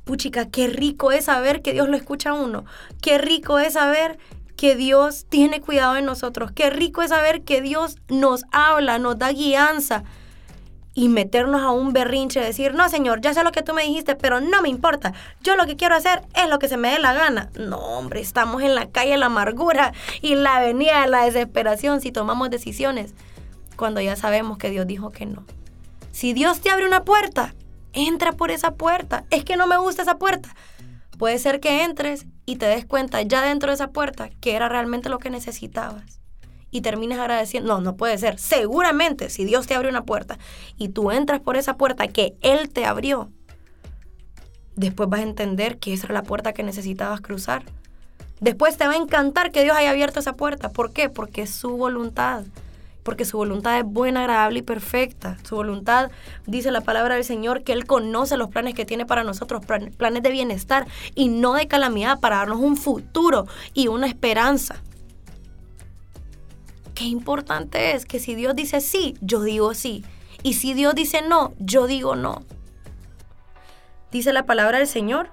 puchica, 0.04 0.48
qué 0.48 0.68
rico 0.68 1.10
es 1.10 1.24
saber 1.24 1.62
que 1.62 1.72
Dios 1.72 1.88
lo 1.88 1.96
escucha 1.96 2.30
a 2.30 2.34
uno. 2.34 2.64
Qué 3.02 3.18
rico 3.18 3.58
es 3.58 3.72
saber 3.72 4.18
que 4.56 4.76
Dios 4.76 5.26
tiene 5.28 5.60
cuidado 5.60 5.94
de 5.94 6.02
nosotros. 6.02 6.52
Qué 6.52 6.70
rico 6.70 7.02
es 7.02 7.10
saber 7.10 7.42
que 7.42 7.60
Dios 7.60 7.96
nos 8.08 8.44
habla, 8.52 8.98
nos 8.98 9.18
da 9.18 9.32
guianza. 9.32 10.04
Y 10.94 11.10
meternos 11.10 11.60
a 11.60 11.70
un 11.70 11.92
berrinche, 11.92 12.40
decir, 12.40 12.72
no, 12.72 12.88
Señor, 12.88 13.20
ya 13.20 13.34
sé 13.34 13.44
lo 13.44 13.52
que 13.52 13.62
tú 13.62 13.74
me 13.74 13.82
dijiste, 13.82 14.14
pero 14.14 14.40
no 14.40 14.62
me 14.62 14.70
importa. 14.70 15.12
Yo 15.42 15.54
lo 15.54 15.66
que 15.66 15.76
quiero 15.76 15.94
hacer 15.94 16.22
es 16.34 16.48
lo 16.48 16.58
que 16.58 16.68
se 16.68 16.78
me 16.78 16.90
dé 16.90 16.98
la 16.98 17.12
gana. 17.12 17.50
No, 17.58 17.76
hombre, 17.76 18.20
estamos 18.20 18.62
en 18.62 18.74
la 18.74 18.86
calle 18.86 19.10
de 19.10 19.18
la 19.18 19.26
amargura 19.26 19.92
y 20.22 20.36
la 20.36 20.56
avenida 20.56 21.02
de 21.02 21.08
la 21.08 21.24
desesperación 21.24 22.00
si 22.00 22.12
tomamos 22.12 22.48
decisiones 22.48 23.12
cuando 23.76 24.00
ya 24.00 24.16
sabemos 24.16 24.58
que 24.58 24.70
Dios 24.70 24.86
dijo 24.86 25.12
que 25.12 25.26
no. 25.26 25.44
Si 26.12 26.32
Dios 26.32 26.60
te 26.60 26.70
abre 26.70 26.86
una 26.86 27.04
puerta, 27.04 27.54
entra 27.92 28.32
por 28.32 28.50
esa 28.50 28.74
puerta. 28.74 29.24
Es 29.30 29.44
que 29.44 29.56
no 29.56 29.66
me 29.66 29.76
gusta 29.76 30.02
esa 30.02 30.18
puerta. 30.18 30.54
Puede 31.18 31.38
ser 31.38 31.60
que 31.60 31.84
entres 31.84 32.26
y 32.44 32.56
te 32.56 32.66
des 32.66 32.84
cuenta 32.84 33.22
ya 33.22 33.42
dentro 33.42 33.70
de 33.70 33.74
esa 33.74 33.90
puerta 33.90 34.30
que 34.40 34.54
era 34.54 34.68
realmente 34.68 35.08
lo 35.08 35.18
que 35.18 35.30
necesitabas. 35.30 36.20
Y 36.70 36.80
termines 36.80 37.18
agradeciendo. 37.18 37.74
No, 37.74 37.80
no 37.80 37.96
puede 37.96 38.18
ser. 38.18 38.38
Seguramente, 38.38 39.30
si 39.30 39.44
Dios 39.44 39.66
te 39.66 39.74
abrió 39.74 39.90
una 39.90 40.04
puerta 40.04 40.38
y 40.76 40.88
tú 40.88 41.10
entras 41.10 41.40
por 41.40 41.56
esa 41.56 41.76
puerta 41.76 42.08
que 42.08 42.36
Él 42.42 42.68
te 42.70 42.84
abrió, 42.84 43.30
después 44.74 45.08
vas 45.08 45.20
a 45.20 45.24
entender 45.24 45.78
que 45.78 45.92
esa 45.92 46.06
era 46.06 46.14
la 46.14 46.22
puerta 46.22 46.52
que 46.52 46.62
necesitabas 46.62 47.20
cruzar. 47.20 47.64
Después 48.40 48.76
te 48.76 48.86
va 48.86 48.92
a 48.92 48.96
encantar 48.96 49.50
que 49.52 49.62
Dios 49.62 49.76
haya 49.76 49.90
abierto 49.90 50.20
esa 50.20 50.34
puerta. 50.34 50.70
¿Por 50.70 50.92
qué? 50.92 51.08
Porque 51.08 51.42
es 51.42 51.50
su 51.50 51.76
voluntad 51.76 52.44
porque 53.06 53.24
su 53.24 53.36
voluntad 53.36 53.78
es 53.78 53.84
buena, 53.84 54.22
agradable 54.22 54.58
y 54.58 54.62
perfecta. 54.62 55.38
Su 55.44 55.54
voluntad, 55.54 56.10
dice 56.46 56.72
la 56.72 56.80
palabra 56.80 57.14
del 57.14 57.22
Señor, 57.22 57.62
que 57.62 57.72
Él 57.72 57.86
conoce 57.86 58.36
los 58.36 58.50
planes 58.50 58.74
que 58.74 58.84
tiene 58.84 59.06
para 59.06 59.22
nosotros, 59.22 59.64
planes 59.64 60.22
de 60.24 60.30
bienestar 60.32 60.88
y 61.14 61.28
no 61.28 61.54
de 61.54 61.68
calamidad, 61.68 62.18
para 62.18 62.38
darnos 62.38 62.58
un 62.58 62.76
futuro 62.76 63.46
y 63.74 63.86
una 63.86 64.08
esperanza. 64.08 64.82
Qué 66.96 67.04
importante 67.04 67.92
es 67.92 68.06
que 68.06 68.18
si 68.18 68.34
Dios 68.34 68.56
dice 68.56 68.80
sí, 68.80 69.14
yo 69.20 69.40
digo 69.40 69.72
sí. 69.72 70.04
Y 70.42 70.54
si 70.54 70.74
Dios 70.74 70.96
dice 70.96 71.22
no, 71.22 71.54
yo 71.60 71.86
digo 71.86 72.16
no. 72.16 72.42
Dice 74.10 74.32
la 74.32 74.46
palabra 74.46 74.78
del 74.78 74.88
Señor 74.88 75.30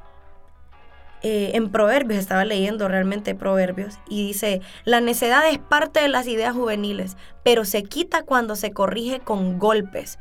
eh, 1.23 1.51
en 1.53 1.71
Proverbios, 1.71 2.19
estaba 2.19 2.43
leyendo 2.43 2.87
realmente 2.87 3.33
Proverbios, 3.33 3.97
y 4.09 4.27
dice, 4.27 4.61
la 4.83 4.99
necedad 4.99 5.49
es 5.49 5.57
parte 5.57 6.01
de 6.01 6.09
las 6.09 6.27
ideas 6.27 6.53
juveniles, 6.53 7.15
pero 7.43 7.63
se 7.63 7.83
quita 7.83 8.23
cuando 8.23 8.55
se 8.55 8.71
corrige 8.71 9.21
con 9.21 9.57
golpes. 9.57 10.19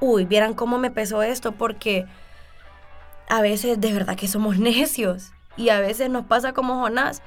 Uy, 0.00 0.24
vieran 0.24 0.54
cómo 0.54 0.78
me 0.78 0.92
pesó 0.92 1.22
esto, 1.22 1.52
porque 1.52 2.06
a 3.28 3.40
veces 3.40 3.80
de 3.80 3.92
verdad 3.92 4.16
que 4.16 4.28
somos 4.28 4.58
necios, 4.58 5.32
y 5.56 5.70
a 5.70 5.80
veces 5.80 6.08
nos 6.08 6.24
pasa 6.26 6.52
como 6.52 6.80
Jonás, 6.80 7.20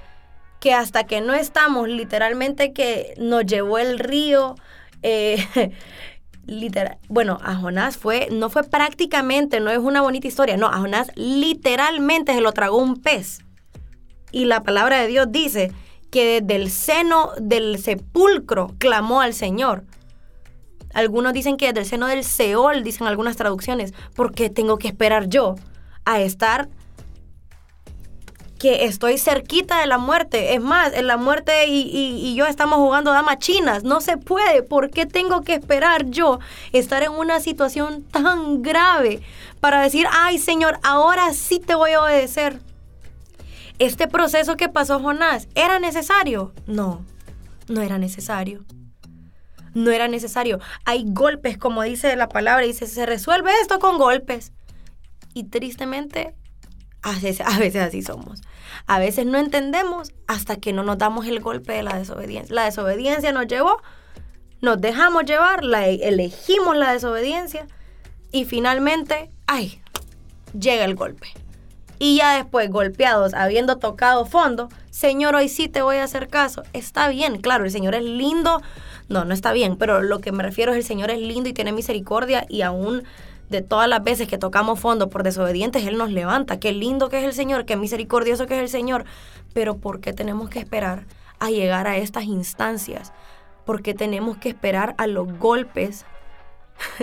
que 0.60 0.74
hasta 0.74 1.04
que 1.04 1.22
no 1.22 1.34
estamos 1.34 1.88
literalmente 1.88 2.74
que 2.74 3.14
nos 3.18 3.46
llevó 3.46 3.78
el 3.78 4.00
río, 4.00 4.56
eh, 5.04 5.46
literal, 6.48 6.98
bueno, 7.10 7.38
a 7.44 7.56
Jonás 7.56 7.98
fue, 7.98 8.30
no 8.32 8.50
fue 8.50 8.64
prácticamente, 8.64 9.60
no 9.60 9.70
es 9.70 9.78
una 9.78 10.02
bonita 10.02 10.28
historia, 10.28 10.58
no, 10.58 10.68
a 10.68 10.80
Jonás 10.80 11.12
literalmente 11.16 12.34
se 12.34 12.42
lo 12.42 12.52
tragó 12.54 12.78
un 12.78 12.96
pez. 13.02 13.40
Y 14.32 14.46
la 14.46 14.64
palabra 14.64 15.00
de 15.00 15.08
Dios 15.08 15.28
dice 15.30 15.72
que 16.10 16.42
desde 16.42 16.56
el 16.56 16.70
seno 16.72 17.32
del 17.40 17.78
sepulcro 17.78 18.76
clamó 18.78 19.22
al 19.22 19.34
Señor. 19.34 19.84
Algunos 20.94 21.34
dicen 21.34 21.58
que 21.58 21.68
desde 21.68 21.82
el 21.82 21.86
seno 21.86 22.08
del 22.08 22.24
Seol, 22.24 22.84
dicen 22.84 23.08
algunas 23.08 23.36
traducciones, 23.36 23.94
porque 24.16 24.50
tengo 24.50 24.78
que 24.78 24.88
esperar 24.88 25.28
yo 25.28 25.56
a 26.06 26.22
estar 26.22 26.70
que 28.58 28.86
estoy 28.86 29.18
cerquita 29.18 29.80
de 29.80 29.88
la 29.88 29.98
muerte. 29.98 30.54
Es 30.54 30.62
más, 30.62 30.94
en 30.94 31.08
la 31.08 31.18
muerte 31.18 31.68
y, 31.68 32.36
yo 32.36 32.46
estamos 32.46 32.78
jugando 32.78 33.12
damas 33.12 33.40
chinas. 33.40 33.84
No 33.84 34.02
se 34.02 34.18
puede. 34.18 34.64
¿Por 34.64 34.90
qué 34.90 35.06
tengo 35.06 35.42
que 35.42 35.54
esperar 35.54 36.06
yo 36.10 36.40
estar 36.72 37.04
en 37.04 37.12
una 37.12 37.40
situación 37.40 38.04
tan 38.04 38.62
grave 38.62 39.22
para 39.60 39.82
decir, 39.82 40.08
ay 40.12 40.38
Señor, 40.38 40.80
ahora 40.84 41.34
sí 41.34 41.60
te 41.60 41.76
voy 41.76 41.92
a 41.92 42.02
obedecer? 42.02 42.60
Este 43.80 44.08
proceso 44.08 44.58
que 44.58 44.70
pasó 44.70 45.00
Jonás, 45.00 45.48
¿era 45.54 45.80
necesario? 45.80 46.52
No, 46.66 47.06
no 47.68 47.82
era 47.82 48.00
necesario. 48.00 48.66
No 49.76 49.92
era 49.92 50.08
necesario. 50.08 50.60
Hay 50.86 51.06
golpes, 51.08 51.60
como 51.60 51.84
dice 51.84 52.16
la 52.16 52.28
palabra, 52.30 52.66
dice, 52.66 52.88
se 52.88 53.06
resuelve 53.06 53.52
esto 53.62 53.78
con 53.78 54.00
golpes. 54.00 54.52
Y 55.36 55.44
tristemente 55.44 56.34
a 57.16 57.60
veces, 57.60 57.82
así 57.82 58.02
somos. 58.02 58.42
A 58.86 59.00
veces 59.00 59.26
no 59.26 59.38
entendemos 59.38 60.14
hasta 60.28 60.58
que 60.58 60.74
no 60.74 60.84
nos 60.84 60.98
damos 60.98 61.26
el 61.28 61.40
golpe 61.40 61.74
de 61.74 61.84
la 61.84 61.98
desobediencia. 61.98 62.54
La 62.54 62.66
desobediencia 62.66 63.32
nos 63.32 63.48
llevó 63.48 63.82
nos 64.62 64.82
dejamos 64.82 65.26
llevar, 65.26 65.64
la, 65.64 65.88
e, 65.88 66.08
elegimos 66.08 66.76
la 66.76 66.94
desobediencia 66.94 67.68
y 68.32 68.46
finalmente, 68.46 69.30
ay, 69.46 69.82
llega 70.58 70.86
el 70.86 70.96
golpe. 70.96 71.28
Y 72.00 72.18
ya 72.18 72.36
después, 72.36 72.70
golpeados, 72.70 73.34
habiendo 73.34 73.78
tocado 73.78 74.26
fondo, 74.26 74.70
Señor, 74.92 75.36
hoy 75.36 75.50
sí 75.50 75.68
te 75.68 75.82
voy 75.82 75.98
a 75.98 76.04
hacer 76.04 76.28
caso. 76.28 76.64
Está 76.74 77.10
bien, 77.10 77.40
claro, 77.40 77.66
el 77.66 77.72
Señor 77.72 77.96
es 77.96 78.04
lindo. 78.04 78.62
No, 79.10 79.26
no 79.26 79.34
está 79.34 79.52
bien, 79.52 79.78
pero 79.78 80.04
lo 80.04 80.20
que 80.20 80.32
me 80.32 80.44
refiero 80.44 80.74
es 80.74 80.78
el 80.78 80.84
Señor 80.84 81.10
es 81.10 81.20
lindo 81.20 81.50
y 81.50 81.54
tiene 81.54 81.72
misericordia 81.72 82.46
y 82.50 82.62
aún 82.62 83.04
de 83.50 83.62
todas 83.62 83.88
las 83.88 84.04
veces 84.04 84.28
que 84.28 84.38
tocamos 84.38 84.80
fondo 84.80 85.10
por 85.10 85.24
desobedientes, 85.24 85.86
Él 85.86 85.98
nos 85.98 86.12
levanta. 86.12 86.60
Qué 86.60 86.72
lindo 86.72 87.10
que 87.10 87.20
es 87.20 87.24
el 87.24 87.34
Señor, 87.34 87.66
qué 87.66 87.78
misericordioso 87.78 88.46
que 88.46 88.56
es 88.56 88.62
el 88.62 88.70
Señor. 88.70 89.06
Pero 89.54 89.78
¿por 89.78 90.02
qué 90.02 90.14
tenemos 90.14 90.50
que 90.50 90.60
esperar 90.60 91.06
a 91.40 91.50
llegar 91.50 91.88
a 91.88 91.98
estas 91.98 92.26
instancias? 92.26 93.14
¿Por 93.66 93.82
qué 93.82 93.94
tenemos 93.94 94.38
que 94.38 94.50
esperar 94.50 94.96
a 94.98 95.08
los 95.08 95.32
golpes 95.38 96.06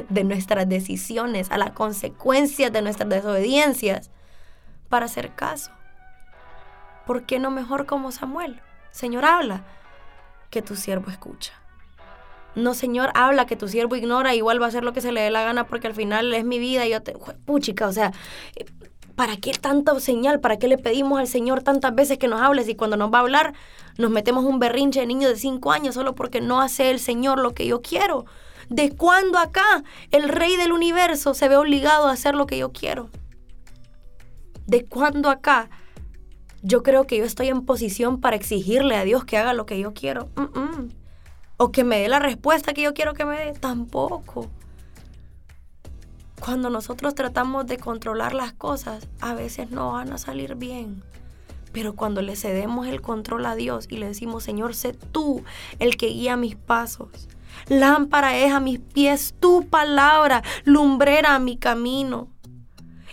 de 0.08 0.24
nuestras 0.24 0.68
decisiones, 0.68 1.50
a 1.50 1.58
las 1.58 1.70
consecuencias 1.70 2.72
de 2.72 2.82
nuestras 2.82 3.08
desobediencias 3.08 4.10
para 4.88 5.06
hacer 5.06 5.34
caso? 5.34 5.70
¿Por 7.06 7.24
qué 7.24 7.38
no 7.38 7.50
mejor 7.50 7.86
como 7.86 8.12
Samuel? 8.12 8.60
Señor, 8.90 9.24
habla, 9.24 9.64
que 10.50 10.62
tu 10.62 10.76
siervo 10.76 11.10
escucha. 11.10 11.52
No, 12.54 12.74
Señor, 12.74 13.10
habla 13.14 13.46
que 13.46 13.56
tu 13.56 13.68
siervo 13.68 13.96
ignora, 13.96 14.34
igual 14.34 14.60
va 14.60 14.66
a 14.66 14.68
hacer 14.68 14.84
lo 14.84 14.92
que 14.92 15.00
se 15.00 15.12
le 15.12 15.20
dé 15.20 15.30
la 15.30 15.42
gana 15.42 15.66
porque 15.66 15.88
al 15.88 15.94
final 15.94 16.32
es 16.34 16.44
mi 16.44 16.58
vida 16.58 16.86
y 16.86 16.90
yo 16.90 17.02
te... 17.02 17.14
Puchica, 17.44 17.88
o 17.88 17.92
sea, 17.92 18.12
¿para 19.16 19.36
qué 19.36 19.52
tanta 19.52 19.98
señal? 20.00 20.40
¿Para 20.40 20.58
qué 20.58 20.68
le 20.68 20.78
pedimos 20.78 21.18
al 21.18 21.26
Señor 21.26 21.62
tantas 21.62 21.94
veces 21.94 22.18
que 22.18 22.28
nos 22.28 22.40
hables 22.40 22.68
y 22.68 22.74
cuando 22.74 22.96
nos 22.96 23.12
va 23.12 23.18
a 23.18 23.22
hablar 23.22 23.54
nos 23.98 24.10
metemos 24.10 24.44
un 24.44 24.58
berrinche 24.58 25.00
de 25.00 25.06
niño 25.06 25.28
de 25.28 25.36
cinco 25.36 25.72
años 25.72 25.94
solo 25.94 26.14
porque 26.14 26.40
no 26.40 26.60
hace 26.60 26.90
el 26.90 27.00
Señor 27.00 27.38
lo 27.38 27.54
que 27.54 27.66
yo 27.66 27.82
quiero? 27.82 28.24
¿De 28.68 28.92
cuándo 28.96 29.38
acá 29.38 29.84
el 30.10 30.28
Rey 30.28 30.56
del 30.56 30.72
Universo 30.72 31.34
se 31.34 31.48
ve 31.48 31.56
obligado 31.56 32.06
a 32.06 32.12
hacer 32.12 32.34
lo 32.34 32.46
que 32.46 32.58
yo 32.58 32.72
quiero? 32.72 33.10
¿De 34.66 34.84
cuándo 34.84 35.28
acá 35.28 35.68
yo 36.62 36.82
creo 36.82 37.06
que 37.06 37.18
yo 37.18 37.24
estoy 37.24 37.48
en 37.48 37.66
posición 37.66 38.20
para 38.20 38.36
exigirle 38.36 38.96
a 38.96 39.04
Dios 39.04 39.24
que 39.24 39.36
haga 39.36 39.52
lo 39.52 39.66
que 39.66 39.78
yo 39.78 39.92
quiero? 39.92 40.28
O 41.56 41.70
que 41.70 41.84
me 41.84 42.00
dé 42.00 42.08
la 42.08 42.18
respuesta 42.18 42.74
que 42.74 42.82
yo 42.82 42.94
quiero 42.94 43.14
que 43.14 43.24
me 43.24 43.38
dé, 43.38 43.52
tampoco. 43.52 44.50
Cuando 46.40 46.68
nosotros 46.68 47.14
tratamos 47.14 47.66
de 47.66 47.78
controlar 47.78 48.34
las 48.34 48.52
cosas, 48.52 49.08
a 49.20 49.34
veces 49.34 49.70
no 49.70 49.92
van 49.92 50.12
a 50.12 50.18
salir 50.18 50.56
bien. 50.56 51.02
Pero 51.72 51.94
cuando 51.94 52.22
le 52.22 52.36
cedemos 52.36 52.86
el 52.86 53.00
control 53.00 53.46
a 53.46 53.54
Dios 53.54 53.86
y 53.88 53.96
le 53.96 54.08
decimos, 54.08 54.44
Señor, 54.44 54.74
sé 54.74 54.92
tú 54.92 55.42
el 55.78 55.96
que 55.96 56.08
guía 56.08 56.36
mis 56.36 56.56
pasos. 56.56 57.28
Lámpara 57.68 58.36
es 58.36 58.52
a 58.52 58.60
mis 58.60 58.78
pies 58.78 59.34
tu 59.40 59.66
palabra, 59.68 60.42
lumbrera 60.64 61.34
a 61.34 61.38
mi 61.38 61.56
camino. 61.56 62.28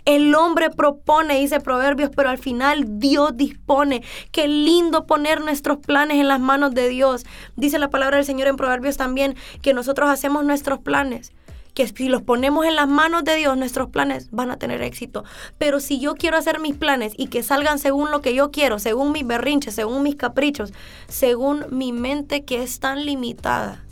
El 0.06 0.34
hombre 0.36 0.70
propone, 0.70 1.40
dice 1.40 1.60
Proverbios, 1.60 2.12
pero 2.16 2.30
al 2.30 2.38
final 2.38 3.00
Dios 3.00 3.38
dispone. 3.38 4.04
Qué 4.32 4.48
lindo 4.48 5.06
poner 5.06 5.42
nuestros 5.42 5.78
planes 5.78 6.18
en 6.18 6.28
las 6.28 6.40
manos 6.40 6.74
de 6.74 6.90
Dios. 6.90 7.26
Dice 7.56 7.80
la 7.80 7.90
palabra 7.90 8.18
del 8.18 8.26
Señor 8.26 8.48
en 8.48 8.58
Proverbios 8.58 8.98
también 8.98 9.36
que 9.62 9.74
nosotros 9.74 10.10
hacemos 10.10 10.44
nuestros 10.46 10.80
planes 10.80 11.34
que 11.74 11.88
si 11.88 12.10
los 12.10 12.22
ponemos 12.22 12.66
en 12.66 12.76
las 12.76 12.88
manos 12.88 13.24
de 13.24 13.36
Dios, 13.36 13.58
nuestros 13.58 13.90
planes 13.90 14.30
van 14.32 14.52
a 14.52 14.58
tener 14.58 14.82
éxito. 14.82 15.24
Pero 15.58 15.80
si 15.80 16.00
yo 16.00 16.16
quiero 16.16 16.38
hacer 16.38 16.60
mis 16.60 16.76
planes 16.76 17.14
y 17.18 17.28
que 17.28 17.44
salgan 17.44 17.80
según 17.80 18.12
lo 18.12 18.22
que 18.22 18.36
yo 18.36 18.52
quiero, 18.52 18.80
según 18.80 19.12
mis 19.12 19.26
berrinches, 19.26 19.76
según 19.76 20.04
mis 20.04 20.16
caprichos, 20.16 20.74
según 21.08 21.66
mi 21.70 21.94
mente 21.94 22.44
que 22.44 22.62
es 22.62 22.80
tan 22.80 23.06
limitada, 23.06 23.86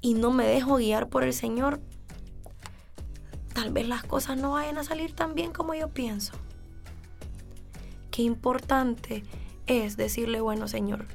y 0.00 0.14
no 0.14 0.30
me 0.30 0.46
dejo 0.46 0.76
guiar 0.76 1.08
por 1.08 1.24
el 1.24 1.32
Señor, 1.32 1.80
tal 3.56 3.70
vez 3.70 3.88
las 3.88 4.02
cosas 4.02 4.36
no 4.36 4.50
vayan 4.50 4.76
a 4.76 4.84
salir 4.84 5.14
tan 5.14 5.34
bien 5.34 5.50
como 5.50 5.72
yo 5.72 5.88
pienso. 5.88 6.34
Qué 8.10 8.20
importante 8.20 9.22
es 9.66 9.96
decirle, 9.96 10.42
bueno 10.42 10.68
Señor, 10.68 11.06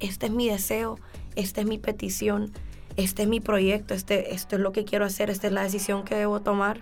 este 0.00 0.26
es 0.26 0.32
mi 0.32 0.48
deseo, 0.48 0.98
esta 1.36 1.60
es 1.60 1.66
mi 1.66 1.76
petición, 1.76 2.54
este 2.96 3.24
es 3.24 3.28
mi 3.28 3.40
proyecto, 3.40 3.92
este, 3.92 4.32
esto 4.34 4.56
es 4.56 4.62
lo 4.62 4.72
que 4.72 4.86
quiero 4.86 5.04
hacer, 5.04 5.28
esta 5.28 5.48
es 5.48 5.52
la 5.52 5.62
decisión 5.62 6.04
que 6.04 6.14
debo 6.14 6.40
tomar. 6.40 6.80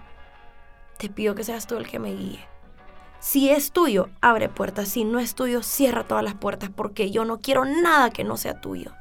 Te 0.98 1.08
pido 1.08 1.34
que 1.34 1.42
seas 1.42 1.66
tú 1.66 1.76
el 1.76 1.88
que 1.88 1.98
me 1.98 2.14
guíe. 2.14 2.46
Si 3.18 3.50
es 3.50 3.72
tuyo, 3.72 4.08
abre 4.20 4.48
puertas. 4.48 4.88
Si 4.88 5.02
no 5.02 5.18
es 5.18 5.34
tuyo, 5.34 5.64
cierra 5.64 6.04
todas 6.04 6.22
las 6.22 6.34
puertas 6.34 6.70
porque 6.70 7.10
yo 7.10 7.24
no 7.24 7.40
quiero 7.40 7.64
nada 7.64 8.10
que 8.10 8.22
no 8.22 8.36
sea 8.36 8.60
tuyo. 8.60 8.92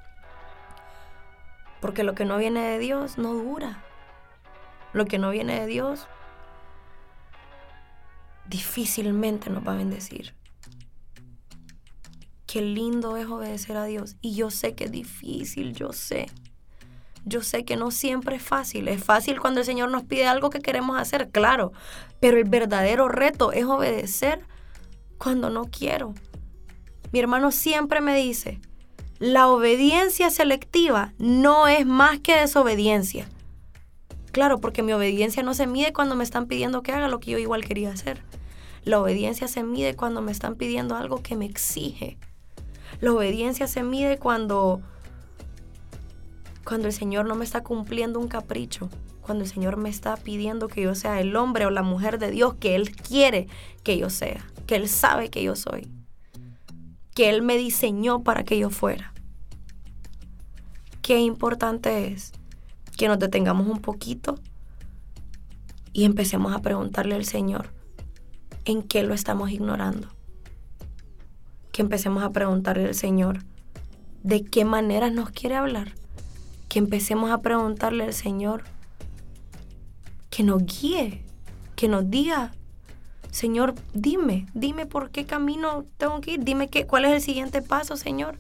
Porque 1.80 2.02
lo 2.04 2.16
que 2.16 2.26
no 2.26 2.40
viene 2.40 2.62
de 2.62 2.80
Dios 2.80 3.20
no 3.20 3.36
dura 3.36 3.84
lo 4.94 5.06
que 5.06 5.18
no 5.18 5.30
viene 5.32 5.60
de 5.60 5.68
Dios, 5.68 6.08
difícilmente 8.48 9.50
nos 9.50 9.66
va 9.68 9.74
a 9.74 9.78
bendecir. 9.78 10.36
Qué 12.46 12.62
lindo 12.62 13.16
es 13.16 13.28
obedecer 13.28 13.78
a 13.78 13.86
Dios. 13.86 14.18
Y 14.20 14.36
yo 14.36 14.52
sé 14.52 14.76
que 14.76 14.86
es 14.86 14.92
difícil, 14.92 15.74
yo 15.74 15.94
sé. 15.94 16.28
Yo 17.24 17.44
sé 17.44 17.64
que 17.64 17.78
no 17.78 17.92
siempre 17.92 18.36
es 18.36 18.44
fácil. 18.44 18.90
Es 18.90 19.04
fácil 19.04 19.40
cuando 19.40 19.62
el 19.62 19.66
Señor 19.66 19.90
nos 19.90 20.04
pide 20.04 20.28
algo 20.28 20.50
que 20.50 20.60
queremos 20.60 21.00
hacer, 21.00 21.30
claro. 21.30 21.72
Pero 22.20 22.38
el 22.38 22.44
verdadero 22.44 23.08
reto 23.08 23.54
es 23.54 23.64
obedecer 23.64 24.46
cuando 25.18 25.50
no 25.50 25.66
quiero. 25.66 26.14
Mi 27.14 27.20
hermano 27.20 27.52
siempre 27.52 28.02
me 28.02 28.18
dice, 28.18 28.60
la 29.20 29.48
obediencia 29.48 30.30
selectiva 30.30 31.14
no 31.20 31.68
es 31.68 31.86
más 31.86 32.20
que 32.20 32.36
desobediencia. 32.36 33.30
Claro, 34.32 34.60
porque 34.60 34.84
mi 34.84 34.94
obediencia 34.94 35.44
no 35.44 35.54
se 35.54 35.68
mide 35.68 35.94
cuando 35.94 36.16
me 36.16 36.24
están 36.24 36.48
pidiendo 36.48 36.82
que 36.82 36.94
haga 36.94 37.10
lo 37.10 37.20
que 37.20 37.32
yo 37.32 37.38
igual 37.38 37.66
quería 37.66 37.92
hacer. 37.92 38.24
La 38.84 39.00
obediencia 39.00 39.48
se 39.48 39.64
mide 39.64 39.96
cuando 39.96 40.22
me 40.22 40.32
están 40.32 40.56
pidiendo 40.56 40.96
algo 40.96 41.22
que 41.22 41.36
me 41.36 41.46
exige. 41.46 42.18
La 43.00 43.12
obediencia 43.12 43.68
se 43.68 43.84
mide 43.84 44.18
cuando 44.18 44.82
cuando 46.64 46.88
el 46.88 46.94
Señor 46.94 47.26
no 47.26 47.36
me 47.36 47.44
está 47.44 47.64
cumpliendo 47.64 48.20
un 48.20 48.28
capricho, 48.28 48.90
cuando 49.22 49.44
el 49.44 49.50
Señor 49.50 49.78
me 49.78 49.90
está 49.90 50.16
pidiendo 50.16 50.68
que 50.68 50.84
yo 50.84 50.96
sea 50.96 51.20
el 51.20 51.36
hombre 51.36 51.66
o 51.66 51.70
la 51.70 51.82
mujer 51.82 52.20
de 52.20 52.32
Dios 52.32 52.54
que 52.56 52.76
Él 52.76 52.92
quiere 52.96 53.48
que 53.84 53.98
yo 53.98 54.10
sea, 54.10 54.46
que 54.68 54.76
Él 54.76 54.88
sabe 54.88 55.30
que 55.30 55.44
yo 55.44 55.56
soy, 55.56 55.90
que 57.14 57.30
Él 57.30 57.42
me 57.42 57.58
diseñó 57.58 58.24
para 58.24 58.44
que 58.44 58.58
yo 58.58 58.70
fuera. 58.70 59.14
Qué 61.02 61.20
importante 61.20 62.08
es 62.08 62.32
que 62.98 63.08
nos 63.08 63.20
detengamos 63.20 63.68
un 63.68 63.80
poquito 63.80 64.40
y 65.94 66.06
empecemos 66.06 66.54
a 66.54 66.60
preguntarle 66.60 67.16
al 67.16 67.26
Señor 67.26 67.70
en 68.66 68.84
qué 68.84 69.04
lo 69.04 69.14
estamos 69.14 69.52
ignorando. 69.52 70.08
Que 71.72 71.82
empecemos 71.82 72.24
a 72.24 72.32
preguntarle 72.32 72.88
al 72.88 72.96
Señor 72.96 73.40
de 74.24 74.44
qué 74.44 74.66
manera 74.66 75.10
nos 75.10 75.32
quiere 75.32 75.56
hablar. 75.56 75.94
Que 76.70 76.80
empecemos 76.80 77.32
a 77.32 77.42
preguntarle 77.42 78.04
al 78.04 78.14
Señor 78.14 78.64
que 80.30 80.44
nos 80.44 80.64
guíe, 80.66 81.24
que 81.76 81.88
nos 81.88 82.10
diga, 82.10 82.54
Señor, 83.32 83.76
dime, 83.94 84.48
dime 84.54 84.86
por 84.86 85.12
qué 85.12 85.26
camino 85.26 85.86
tengo 85.98 86.22
que 86.22 86.32
ir, 86.32 86.44
dime 86.44 86.70
qué, 86.70 86.88
cuál 86.88 87.06
es 87.06 87.12
el 87.12 87.22
siguiente 87.22 87.62
paso, 87.62 87.98
Señor. 87.98 88.38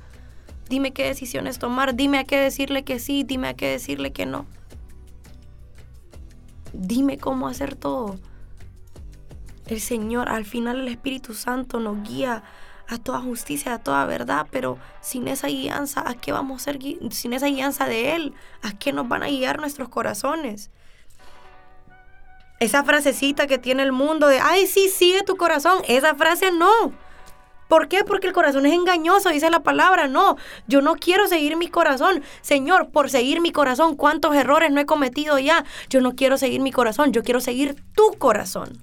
Dime 0.72 0.94
qué 0.94 1.04
decisiones 1.04 1.60
tomar, 1.60 1.96
dime 1.96 2.18
a 2.18 2.24
qué 2.24 2.38
decirle 2.38 2.86
que 2.86 2.98
sí, 2.98 3.26
dime 3.26 3.50
a 3.50 3.54
qué 3.56 3.68
decirle 3.68 4.14
que 4.14 4.26
no. 4.26 4.46
Dime 6.72 7.18
cómo 7.18 7.50
hacer 7.50 7.76
todo. 7.76 8.16
El 9.68 9.82
Señor, 9.82 10.30
al 10.30 10.46
final 10.46 10.80
el 10.80 10.88
Espíritu 10.88 11.34
Santo 11.34 11.82
nos 11.82 12.02
guía 12.08 12.44
a 12.88 12.98
toda 13.00 13.20
justicia, 13.20 13.74
a 13.74 13.80
toda 13.80 14.06
verdad, 14.06 14.48
pero 14.50 14.78
sin 15.02 15.28
esa 15.28 15.50
guianza, 15.50 16.10
¿a 16.10 16.14
qué 16.14 16.32
vamos 16.32 16.62
a 16.62 16.64
ser? 16.64 16.80
Sin 17.10 17.34
esa 17.34 17.48
guianza 17.48 17.86
de 17.86 18.16
Él, 18.16 18.34
¿a 18.62 18.72
qué 18.72 18.94
nos 18.94 19.10
van 19.10 19.24
a 19.24 19.28
guiar 19.28 19.60
nuestros 19.60 19.90
corazones? 19.90 20.72
Esa 22.62 22.86
frasecita 22.86 23.46
que 23.46 23.58
tiene 23.58 23.84
el 23.84 23.92
mundo 23.92 24.28
de, 24.28 24.40
ay, 24.40 24.68
sí, 24.68 24.88
sigue 24.88 25.24
tu 25.24 25.36
corazón, 25.36 25.80
esa 25.90 26.16
frase 26.16 26.50
no. 26.54 26.94
¿Por 27.72 27.88
qué? 27.88 28.04
Porque 28.04 28.28
el 28.28 28.34
corazón 28.34 28.66
es 28.66 28.74
engañoso, 28.74 29.30
dice 29.30 29.50
la 29.50 29.64
palabra. 29.64 30.10
No, 30.10 30.36
yo 30.68 30.82
no 30.82 30.96
quiero 30.96 31.28
seguir 31.28 31.56
mi 31.56 31.70
corazón. 31.70 32.22
Señor, 32.42 32.90
por 32.90 33.10
seguir 33.10 33.40
mi 33.40 33.54
corazón, 33.54 33.96
¿cuántos 33.96 34.36
errores 34.36 34.74
no 34.74 34.82
he 34.82 34.86
cometido 34.86 35.40
ya? 35.40 35.64
Yo 35.90 36.02
no 36.02 36.14
quiero 36.14 36.38
seguir 36.38 36.60
mi 36.60 36.74
corazón, 36.74 37.14
yo 37.14 37.24
quiero 37.24 37.40
seguir 37.40 37.82
tu 37.96 38.18
corazón. 38.18 38.78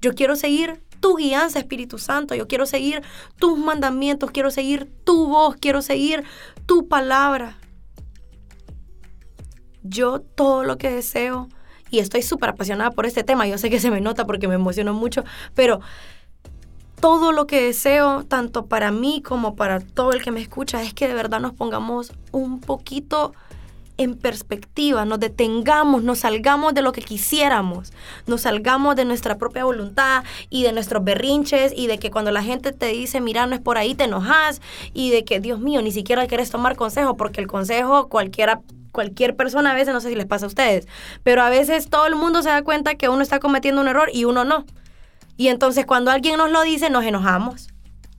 Yo 0.00 0.14
quiero 0.14 0.34
seguir 0.34 0.82
tu 1.00 1.16
guianza, 1.16 1.58
Espíritu 1.58 1.98
Santo. 1.98 2.34
Yo 2.34 2.48
quiero 2.48 2.64
seguir 2.64 3.02
tus 3.38 3.58
mandamientos, 3.58 4.30
quiero 4.30 4.50
seguir 4.50 4.90
tu 5.04 5.26
voz, 5.26 5.56
quiero 5.60 5.82
seguir 5.82 6.24
tu 6.64 6.88
palabra. 6.88 7.58
Yo 9.82 10.20
todo 10.20 10.64
lo 10.64 10.78
que 10.78 10.90
deseo, 10.90 11.50
y 11.90 11.98
estoy 11.98 12.22
súper 12.22 12.48
apasionada 12.48 12.92
por 12.92 13.04
este 13.04 13.24
tema, 13.24 13.46
yo 13.46 13.58
sé 13.58 13.68
que 13.68 13.78
se 13.78 13.90
me 13.90 14.00
nota 14.00 14.24
porque 14.24 14.48
me 14.48 14.54
emociono 14.54 14.94
mucho, 14.94 15.22
pero 15.54 15.80
todo 17.00 17.32
lo 17.32 17.46
que 17.46 17.62
deseo, 17.62 18.24
tanto 18.24 18.66
para 18.66 18.90
mí 18.90 19.22
como 19.22 19.56
para 19.56 19.80
todo 19.80 20.12
el 20.12 20.22
que 20.22 20.30
me 20.30 20.40
escucha, 20.40 20.82
es 20.82 20.94
que 20.94 21.08
de 21.08 21.14
verdad 21.14 21.40
nos 21.40 21.52
pongamos 21.52 22.12
un 22.32 22.60
poquito 22.60 23.32
en 23.98 24.16
perspectiva, 24.16 25.04
nos 25.04 25.18
detengamos, 25.18 26.04
nos 26.04 26.20
salgamos 26.20 26.72
de 26.72 26.82
lo 26.82 26.92
que 26.92 27.02
quisiéramos, 27.02 27.92
nos 28.26 28.42
salgamos 28.42 28.94
de 28.94 29.04
nuestra 29.04 29.38
propia 29.38 29.64
voluntad 29.64 30.22
y 30.50 30.62
de 30.62 30.72
nuestros 30.72 31.02
berrinches 31.02 31.72
y 31.76 31.88
de 31.88 31.98
que 31.98 32.10
cuando 32.10 32.30
la 32.30 32.42
gente 32.42 32.72
te 32.72 32.86
dice, 32.86 33.20
mira, 33.20 33.46
no 33.46 33.56
es 33.56 33.60
por 33.60 33.76
ahí, 33.76 33.94
te 33.94 34.04
enojas 34.04 34.62
y 34.94 35.10
de 35.10 35.24
que, 35.24 35.40
Dios 35.40 35.58
mío, 35.58 35.82
ni 35.82 35.90
siquiera 35.90 36.26
quieres 36.28 36.50
tomar 36.50 36.76
consejo 36.76 37.16
porque 37.16 37.40
el 37.40 37.48
consejo 37.48 38.08
cualquiera 38.08 38.60
cualquier 38.92 39.36
persona 39.36 39.72
a 39.72 39.74
veces, 39.74 39.92
no 39.92 40.00
sé 40.00 40.08
si 40.08 40.14
les 40.14 40.26
pasa 40.26 40.46
a 40.46 40.48
ustedes, 40.48 40.88
pero 41.22 41.42
a 41.42 41.50
veces 41.50 41.90
todo 41.90 42.06
el 42.06 42.14
mundo 42.14 42.42
se 42.42 42.48
da 42.48 42.62
cuenta 42.62 42.94
que 42.94 43.08
uno 43.08 43.22
está 43.22 43.38
cometiendo 43.38 43.80
un 43.80 43.88
error 43.88 44.10
y 44.12 44.24
uno 44.24 44.44
no. 44.44 44.64
Y 45.38 45.48
entonces 45.48 45.86
cuando 45.86 46.10
alguien 46.10 46.36
nos 46.36 46.50
lo 46.50 46.62
dice, 46.62 46.90
nos 46.90 47.04
enojamos. 47.04 47.68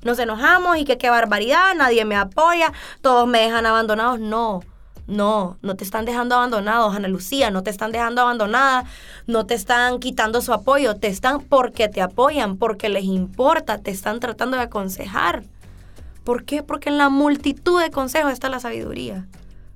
Nos 0.03 0.17
enojamos 0.19 0.77
y 0.77 0.85
que 0.85 0.97
qué 0.97 1.09
barbaridad, 1.09 1.75
nadie 1.75 2.05
me 2.05 2.15
apoya, 2.15 2.71
todos 3.01 3.27
me 3.27 3.41
dejan 3.41 3.65
abandonados. 3.65 4.21
No, 4.21 4.61
no, 5.05 5.57
no 5.61 5.75
te 5.75 5.83
están 5.83 6.05
dejando 6.05 6.35
abandonados, 6.35 6.95
Ana 6.95 7.09
Lucía, 7.09 7.51
no 7.51 7.61
te 7.61 7.71
están 7.71 7.91
dejando 7.91 8.21
abandonada, 8.21 8.85
no 9.27 9.45
te 9.45 9.53
están 9.53 9.99
quitando 9.99 10.39
su 10.41 10.53
apoyo, 10.53 10.95
te 10.95 11.07
están 11.07 11.41
porque 11.41 11.89
te 11.89 12.01
apoyan, 12.01 12.55
porque 12.55 12.87
les 12.87 13.03
importa, 13.03 13.79
te 13.79 13.91
están 13.91 14.21
tratando 14.21 14.55
de 14.55 14.63
aconsejar. 14.63 15.43
¿Por 16.23 16.45
qué? 16.45 16.63
Porque 16.63 16.87
en 16.87 16.97
la 16.97 17.09
multitud 17.09 17.81
de 17.81 17.91
consejos 17.91 18.31
está 18.31 18.47
la 18.47 18.61
sabiduría. 18.61 19.27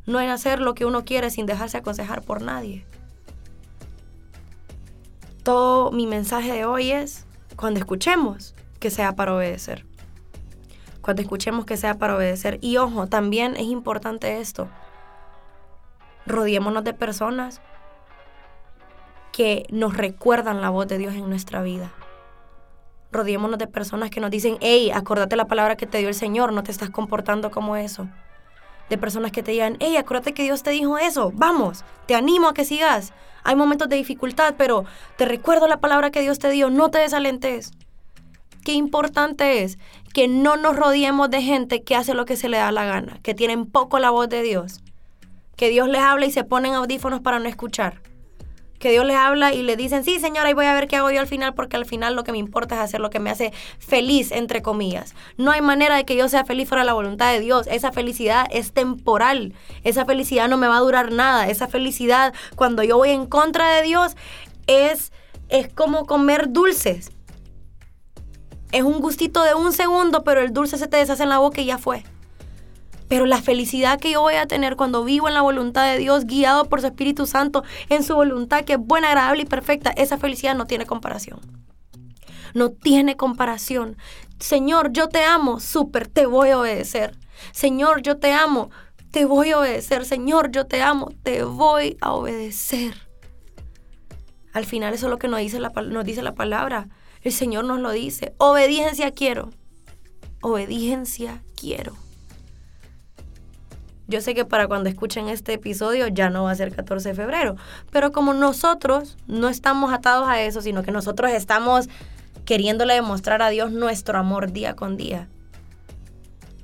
No 0.05 0.21
en 0.21 0.29
hacer 0.29 0.61
lo 0.61 0.75
que 0.75 0.85
uno 0.85 1.03
quiere 1.03 1.29
sin 1.29 1.45
dejarse 1.45 1.77
aconsejar 1.77 2.21
por 2.21 2.41
nadie. 2.41 2.85
Todo 5.43 5.91
mi 5.91 6.07
mensaje 6.07 6.53
de 6.53 6.63
hoy 6.63 6.91
es, 6.91 7.25
cuando 7.55 7.79
escuchemos, 7.79 8.55
que 8.79 8.89
sea 8.89 9.15
para 9.15 9.35
obedecer. 9.35 9.85
Cuando 11.01 11.21
escuchemos 11.21 11.65
que 11.65 11.77
sea 11.77 11.95
para 11.95 12.15
obedecer. 12.15 12.59
Y 12.61 12.77
ojo, 12.77 13.07
también 13.07 13.55
es 13.55 13.63
importante 13.63 14.39
esto 14.39 14.69
Rodiémonos 16.25 16.85
de 16.85 16.93
personas 16.93 17.61
que 19.33 19.65
nos 19.69 19.97
recuerdan 19.97 20.61
la 20.61 20.69
voz 20.69 20.87
de 20.87 20.97
Dios 20.97 21.13
en 21.15 21.29
nuestra 21.29 21.61
vida. 21.61 21.91
Rodiémonos 23.11 23.59
de 23.59 23.67
personas 23.67 24.09
que 24.09 24.21
nos 24.21 24.31
dicen, 24.31 24.57
hey, 24.61 24.91
acordate 24.91 25.35
la 25.35 25.47
palabra 25.47 25.75
que 25.75 25.85
te 25.85 25.97
dio 25.97 26.07
el 26.07 26.15
Señor, 26.15 26.53
no 26.53 26.63
te 26.63 26.71
estás 26.71 26.89
comportando 26.89 27.51
como 27.51 27.75
eso. 27.75 28.07
De 28.89 28.97
personas 28.97 29.31
que 29.31 29.43
te 29.43 29.51
digan, 29.51 29.77
hey, 29.79 29.97
acuérdate 29.97 30.33
que 30.33 30.43
Dios 30.43 30.63
te 30.63 30.71
dijo 30.71 30.97
eso, 30.97 31.31
vamos, 31.33 31.83
te 32.05 32.15
animo 32.15 32.49
a 32.49 32.53
que 32.53 32.65
sigas. 32.65 33.13
Hay 33.43 33.55
momentos 33.55 33.89
de 33.89 33.95
dificultad, 33.95 34.55
pero 34.57 34.85
te 35.17 35.25
recuerdo 35.25 35.67
la 35.67 35.79
palabra 35.79 36.11
que 36.11 36.21
Dios 36.21 36.39
te 36.39 36.49
dio, 36.49 36.69
no 36.69 36.89
te 36.89 36.99
desalentes. 36.99 37.71
Qué 38.63 38.73
importante 38.73 39.63
es 39.63 39.77
que 40.13 40.27
no 40.27 40.55
nos 40.55 40.75
rodeemos 40.75 41.29
de 41.29 41.41
gente 41.41 41.83
que 41.83 41.95
hace 41.95 42.13
lo 42.13 42.25
que 42.25 42.37
se 42.37 42.49
le 42.49 42.57
da 42.57 42.71
la 42.71 42.85
gana, 42.85 43.19
que 43.23 43.33
tienen 43.33 43.65
poco 43.65 43.99
la 43.99 44.11
voz 44.11 44.29
de 44.29 44.41
Dios 44.41 44.83
que 45.55 45.69
Dios 45.69 45.87
les 45.87 46.01
habla 46.01 46.25
y 46.25 46.31
se 46.31 46.43
ponen 46.43 46.73
audífonos 46.73 47.21
para 47.21 47.39
no 47.39 47.47
escuchar. 47.47 48.01
Que 48.83 48.91
Dios 48.91 49.05
les 49.05 49.15
habla 49.15 49.53
y 49.53 49.63
le 49.63 49.77
dicen, 49.77 50.03
sí, 50.03 50.19
señora, 50.19 50.49
y 50.49 50.53
voy 50.53 50.65
a 50.65 50.73
ver 50.73 50.89
qué 50.89 50.97
hago 50.97 51.09
yo 51.09 51.21
al 51.21 51.27
final, 51.27 51.53
porque 51.53 51.77
al 51.77 51.85
final 51.85 52.17
lo 52.17 52.25
que 52.25 52.33
me 52.33 52.37
importa 52.37 52.75
es 52.75 52.81
hacer 52.81 52.99
lo 52.99 53.09
que 53.09 53.21
me 53.21 53.29
hace 53.29 53.53
feliz, 53.79 54.33
entre 54.33 54.61
comillas. 54.61 55.15
No 55.37 55.51
hay 55.51 55.61
manera 55.61 55.95
de 55.95 56.03
que 56.03 56.17
yo 56.17 56.27
sea 56.27 56.43
feliz 56.43 56.67
fuera 56.67 56.81
de 56.81 56.87
la 56.87 56.93
voluntad 56.93 57.31
de 57.31 57.39
Dios. 57.39 57.65
Esa 57.67 57.93
felicidad 57.93 58.45
es 58.51 58.73
temporal. 58.73 59.53
Esa 59.85 60.03
felicidad 60.03 60.49
no 60.49 60.57
me 60.57 60.67
va 60.67 60.75
a 60.75 60.81
durar 60.81 61.13
nada. 61.13 61.47
Esa 61.47 61.69
felicidad, 61.69 62.33
cuando 62.57 62.83
yo 62.83 62.97
voy 62.97 63.11
en 63.11 63.25
contra 63.25 63.73
de 63.73 63.83
Dios, 63.83 64.17
es, 64.67 65.13
es 65.47 65.71
como 65.71 66.05
comer 66.05 66.51
dulces. 66.51 67.09
Es 68.73 68.83
un 68.83 68.99
gustito 68.99 69.45
de 69.45 69.55
un 69.55 69.71
segundo, 69.71 70.25
pero 70.25 70.41
el 70.41 70.51
dulce 70.51 70.77
se 70.77 70.89
te 70.89 70.97
deshace 70.97 71.23
en 71.23 71.29
la 71.29 71.37
boca 71.37 71.61
y 71.61 71.65
ya 71.67 71.77
fue. 71.77 72.03
Pero 73.13 73.27
la 73.27 73.43
felicidad 73.43 73.99
que 73.99 74.09
yo 74.09 74.21
voy 74.21 74.33
a 74.33 74.47
tener 74.47 74.75
cuando 74.75 75.03
vivo 75.03 75.27
en 75.27 75.35
la 75.35 75.43
voluntad 75.43 75.85
de 75.85 75.99
Dios, 75.99 76.25
guiado 76.25 76.65
por 76.65 76.81
su 76.81 76.87
Espíritu 76.87 77.27
Santo, 77.27 77.63
en 77.89 78.01
su 78.01 78.15
voluntad 78.15 78.65
que 78.65 78.73
es 78.73 78.79
buena, 78.79 79.09
agradable 79.09 79.43
y 79.43 79.45
perfecta, 79.45 79.91
esa 79.91 80.17
felicidad 80.17 80.55
no 80.55 80.65
tiene 80.65 80.87
comparación. 80.87 81.39
No 82.55 82.71
tiene 82.71 83.15
comparación. 83.15 83.97
Señor, 84.39 84.91
yo 84.93 85.09
te 85.09 85.25
amo, 85.25 85.59
súper, 85.59 86.07
te 86.07 86.25
voy 86.25 86.49
a 86.49 86.57
obedecer. 86.57 87.15
Señor, 87.51 88.01
yo 88.01 88.17
te 88.17 88.31
amo, 88.33 88.71
te 89.11 89.25
voy 89.25 89.51
a 89.51 89.59
obedecer. 89.59 90.05
Señor, 90.05 90.49
yo 90.49 90.65
te 90.65 90.81
amo, 90.81 91.11
te 91.21 91.43
voy 91.43 91.97
a 92.01 92.13
obedecer. 92.13 92.95
Al 94.53 94.65
final 94.65 94.91
eso 94.91 95.05
es 95.05 95.11
lo 95.11 95.19
que 95.19 95.27
nos 95.27 95.39
dice 95.39 95.59
la, 95.59 95.69
nos 95.69 96.03
dice 96.03 96.23
la 96.23 96.33
palabra. 96.33 96.87
El 97.21 97.31
Señor 97.31 97.65
nos 97.65 97.77
lo 97.77 97.91
dice. 97.91 98.33
Obediencia 98.39 99.11
quiero. 99.11 99.51
Obediencia 100.41 101.43
quiero. 101.55 102.02
Yo 104.07 104.19
sé 104.19 104.35
que 104.35 104.43
para 104.43 104.67
cuando 104.67 104.89
escuchen 104.89 105.29
este 105.29 105.53
episodio 105.53 106.07
ya 106.07 106.29
no 106.29 106.43
va 106.43 106.51
a 106.51 106.55
ser 106.55 106.75
14 106.75 107.09
de 107.09 107.15
febrero, 107.15 107.55
pero 107.89 108.11
como 108.11 108.33
nosotros 108.33 109.17
no 109.27 109.47
estamos 109.47 109.93
atados 109.93 110.27
a 110.27 110.41
eso, 110.41 110.61
sino 110.61 110.83
que 110.83 110.91
nosotros 110.91 111.31
estamos 111.31 111.87
queriéndole 112.45 112.95
demostrar 112.95 113.41
a 113.41 113.49
Dios 113.49 113.71
nuestro 113.71 114.17
amor 114.19 114.51
día 114.51 114.75
con 114.75 114.97
día, 114.97 115.29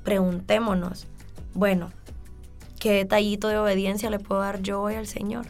preguntémonos, 0.04 1.06
bueno, 1.54 1.90
¿qué 2.78 2.92
detallito 2.92 3.48
de 3.48 3.58
obediencia 3.58 4.10
le 4.10 4.18
puedo 4.18 4.42
dar 4.42 4.60
yo 4.60 4.82
hoy 4.82 4.94
al 4.96 5.06
Señor? 5.06 5.46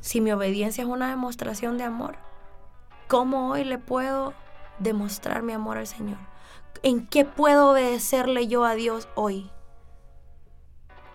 Si 0.00 0.20
mi 0.20 0.30
obediencia 0.30 0.82
es 0.82 0.88
una 0.88 1.10
demostración 1.10 1.78
de 1.78 1.84
amor, 1.84 2.16
¿cómo 3.08 3.50
hoy 3.50 3.64
le 3.64 3.78
puedo 3.78 4.34
demostrar 4.78 5.42
mi 5.42 5.52
amor 5.52 5.78
al 5.78 5.86
Señor? 5.88 6.18
¿En 6.82 7.06
qué 7.06 7.24
puedo 7.24 7.70
obedecerle 7.70 8.46
yo 8.46 8.64
a 8.64 8.74
Dios 8.74 9.08
hoy? 9.14 9.50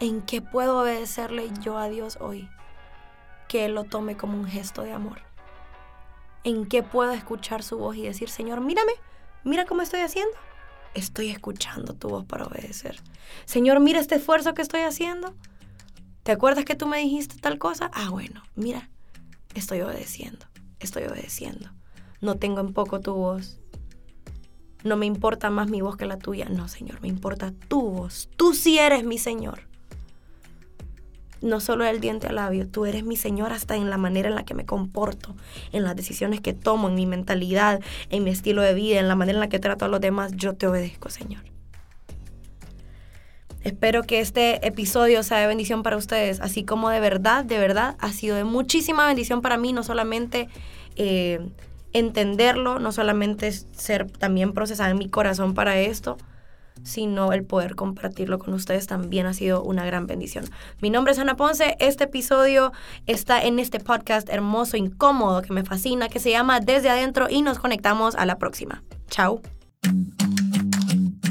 ¿En 0.01 0.21
qué 0.21 0.41
puedo 0.41 0.79
obedecerle 0.79 1.49
yo 1.61 1.77
a 1.77 1.89
Dios 1.89 2.17
hoy? 2.21 2.49
Que 3.49 3.65
Él 3.65 3.75
lo 3.75 3.83
tome 3.83 4.15
como 4.15 4.37
un 4.37 4.45
gesto 4.45 4.81
de 4.81 4.93
amor. 4.93 5.19
¿En 6.45 6.67
qué 6.67 6.83
puedo 6.83 7.11
escuchar 7.11 7.63
su 7.63 7.77
voz 7.77 7.97
y 7.97 8.03
decir, 8.03 8.29
Señor, 8.29 8.61
mírame, 8.61 8.93
mira 9.43 9.65
cómo 9.65 9.81
estoy 9.81 9.99
haciendo? 9.99 10.31
Estoy 10.93 11.29
escuchando 11.29 11.95
tu 11.95 12.07
voz 12.07 12.23
para 12.23 12.45
obedecer. 12.45 13.01
Señor, 13.43 13.81
mira 13.81 13.99
este 13.99 14.15
esfuerzo 14.15 14.53
que 14.53 14.61
estoy 14.61 14.81
haciendo. 14.81 15.33
¿Te 16.23 16.31
acuerdas 16.31 16.63
que 16.63 16.75
tú 16.75 16.87
me 16.87 16.99
dijiste 16.99 17.35
tal 17.35 17.57
cosa? 17.57 17.91
Ah, 17.93 18.09
bueno, 18.09 18.41
mira, 18.55 18.89
estoy 19.53 19.81
obedeciendo, 19.81 20.45
estoy 20.79 21.03
obedeciendo. 21.03 21.71
No 22.21 22.35
tengo 22.35 22.61
en 22.61 22.71
poco 22.71 23.01
tu 23.01 23.15
voz. 23.15 23.59
No 24.85 24.95
me 24.95 25.05
importa 25.05 25.49
más 25.49 25.69
mi 25.69 25.81
voz 25.81 25.97
que 25.97 26.05
la 26.05 26.19
tuya. 26.19 26.47
No, 26.47 26.69
Señor, 26.69 27.01
me 27.01 27.09
importa 27.09 27.51
tu 27.67 27.81
voz. 27.81 28.29
Tú 28.37 28.53
sí 28.53 28.79
eres 28.79 29.03
mi 29.03 29.17
Señor 29.17 29.68
no 31.41 31.59
solo 31.59 31.85
el 31.85 31.99
diente 31.99 32.27
al 32.27 32.35
labio, 32.35 32.67
tú 32.67 32.85
eres 32.85 33.03
mi 33.03 33.15
Señor 33.15 33.53
hasta 33.53 33.75
en 33.75 33.89
la 33.89 33.97
manera 33.97 34.29
en 34.29 34.35
la 34.35 34.43
que 34.43 34.53
me 34.53 34.65
comporto, 34.65 35.35
en 35.71 35.83
las 35.83 35.95
decisiones 35.95 36.41
que 36.41 36.53
tomo, 36.53 36.89
en 36.89 36.95
mi 36.95 37.05
mentalidad, 37.05 37.79
en 38.09 38.23
mi 38.23 38.29
estilo 38.29 38.61
de 38.61 38.73
vida, 38.73 38.99
en 38.99 39.07
la 39.07 39.15
manera 39.15 39.37
en 39.37 39.41
la 39.41 39.49
que 39.49 39.59
trato 39.59 39.85
a 39.85 39.87
los 39.87 40.01
demás, 40.01 40.33
yo 40.35 40.53
te 40.55 40.67
obedezco, 40.67 41.09
Señor. 41.09 41.43
Espero 43.61 44.03
que 44.03 44.21
este 44.21 44.65
episodio 44.65 45.21
sea 45.21 45.39
de 45.39 45.47
bendición 45.47 45.83
para 45.83 45.97
ustedes, 45.97 46.39
así 46.39 46.63
como 46.63 46.89
de 46.89 47.01
verdad, 47.01 47.43
de 47.43 47.59
verdad, 47.59 47.97
ha 47.99 48.13
sido 48.13 48.37
de 48.37 48.45
muchísima 48.45 49.05
bendición 49.05 49.41
para 49.41 49.57
mí, 49.57 49.73
no 49.73 49.83
solamente 49.83 50.47
eh, 50.95 51.45
entenderlo, 51.91 52.79
no 52.79 52.91
solamente 52.93 53.51
ser 53.51 54.09
también 54.09 54.53
procesada 54.53 54.91
en 54.91 54.97
mi 54.97 55.09
corazón 55.09 55.55
para 55.55 55.77
esto, 55.77 56.17
sino 56.83 57.33
el 57.33 57.43
poder 57.43 57.75
compartirlo 57.75 58.39
con 58.39 58.53
ustedes 58.53 58.87
también 58.87 59.25
ha 59.25 59.33
sido 59.33 59.63
una 59.63 59.85
gran 59.85 60.07
bendición. 60.07 60.45
Mi 60.81 60.89
nombre 60.89 61.13
es 61.13 61.19
Ana 61.19 61.35
Ponce, 61.35 61.75
este 61.79 62.05
episodio 62.05 62.71
está 63.05 63.43
en 63.43 63.59
este 63.59 63.79
podcast 63.79 64.29
hermoso, 64.29 64.77
incómodo, 64.77 65.41
que 65.41 65.53
me 65.53 65.63
fascina, 65.63 66.09
que 66.09 66.19
se 66.19 66.31
llama 66.31 66.59
Desde 66.59 66.89
Adentro 66.89 67.27
y 67.29 67.41
nos 67.41 67.59
conectamos 67.59 68.15
a 68.15 68.25
la 68.25 68.37
próxima. 68.37 68.83
Chao. 69.09 69.41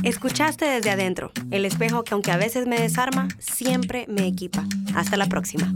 Escuchaste 0.03 0.65
desde 0.65 0.91
adentro, 0.91 1.33
el 1.51 1.65
espejo 1.65 2.05
que 2.05 2.15
aunque 2.15 2.31
a 2.31 2.37
veces 2.37 2.67
me 2.67 2.81
desarma, 2.81 3.29
siempre 3.39 4.07
me 4.09 4.27
equipa. 4.27 4.65
Hasta 4.95 5.17
la 5.17 5.27
próxima. 5.27 5.73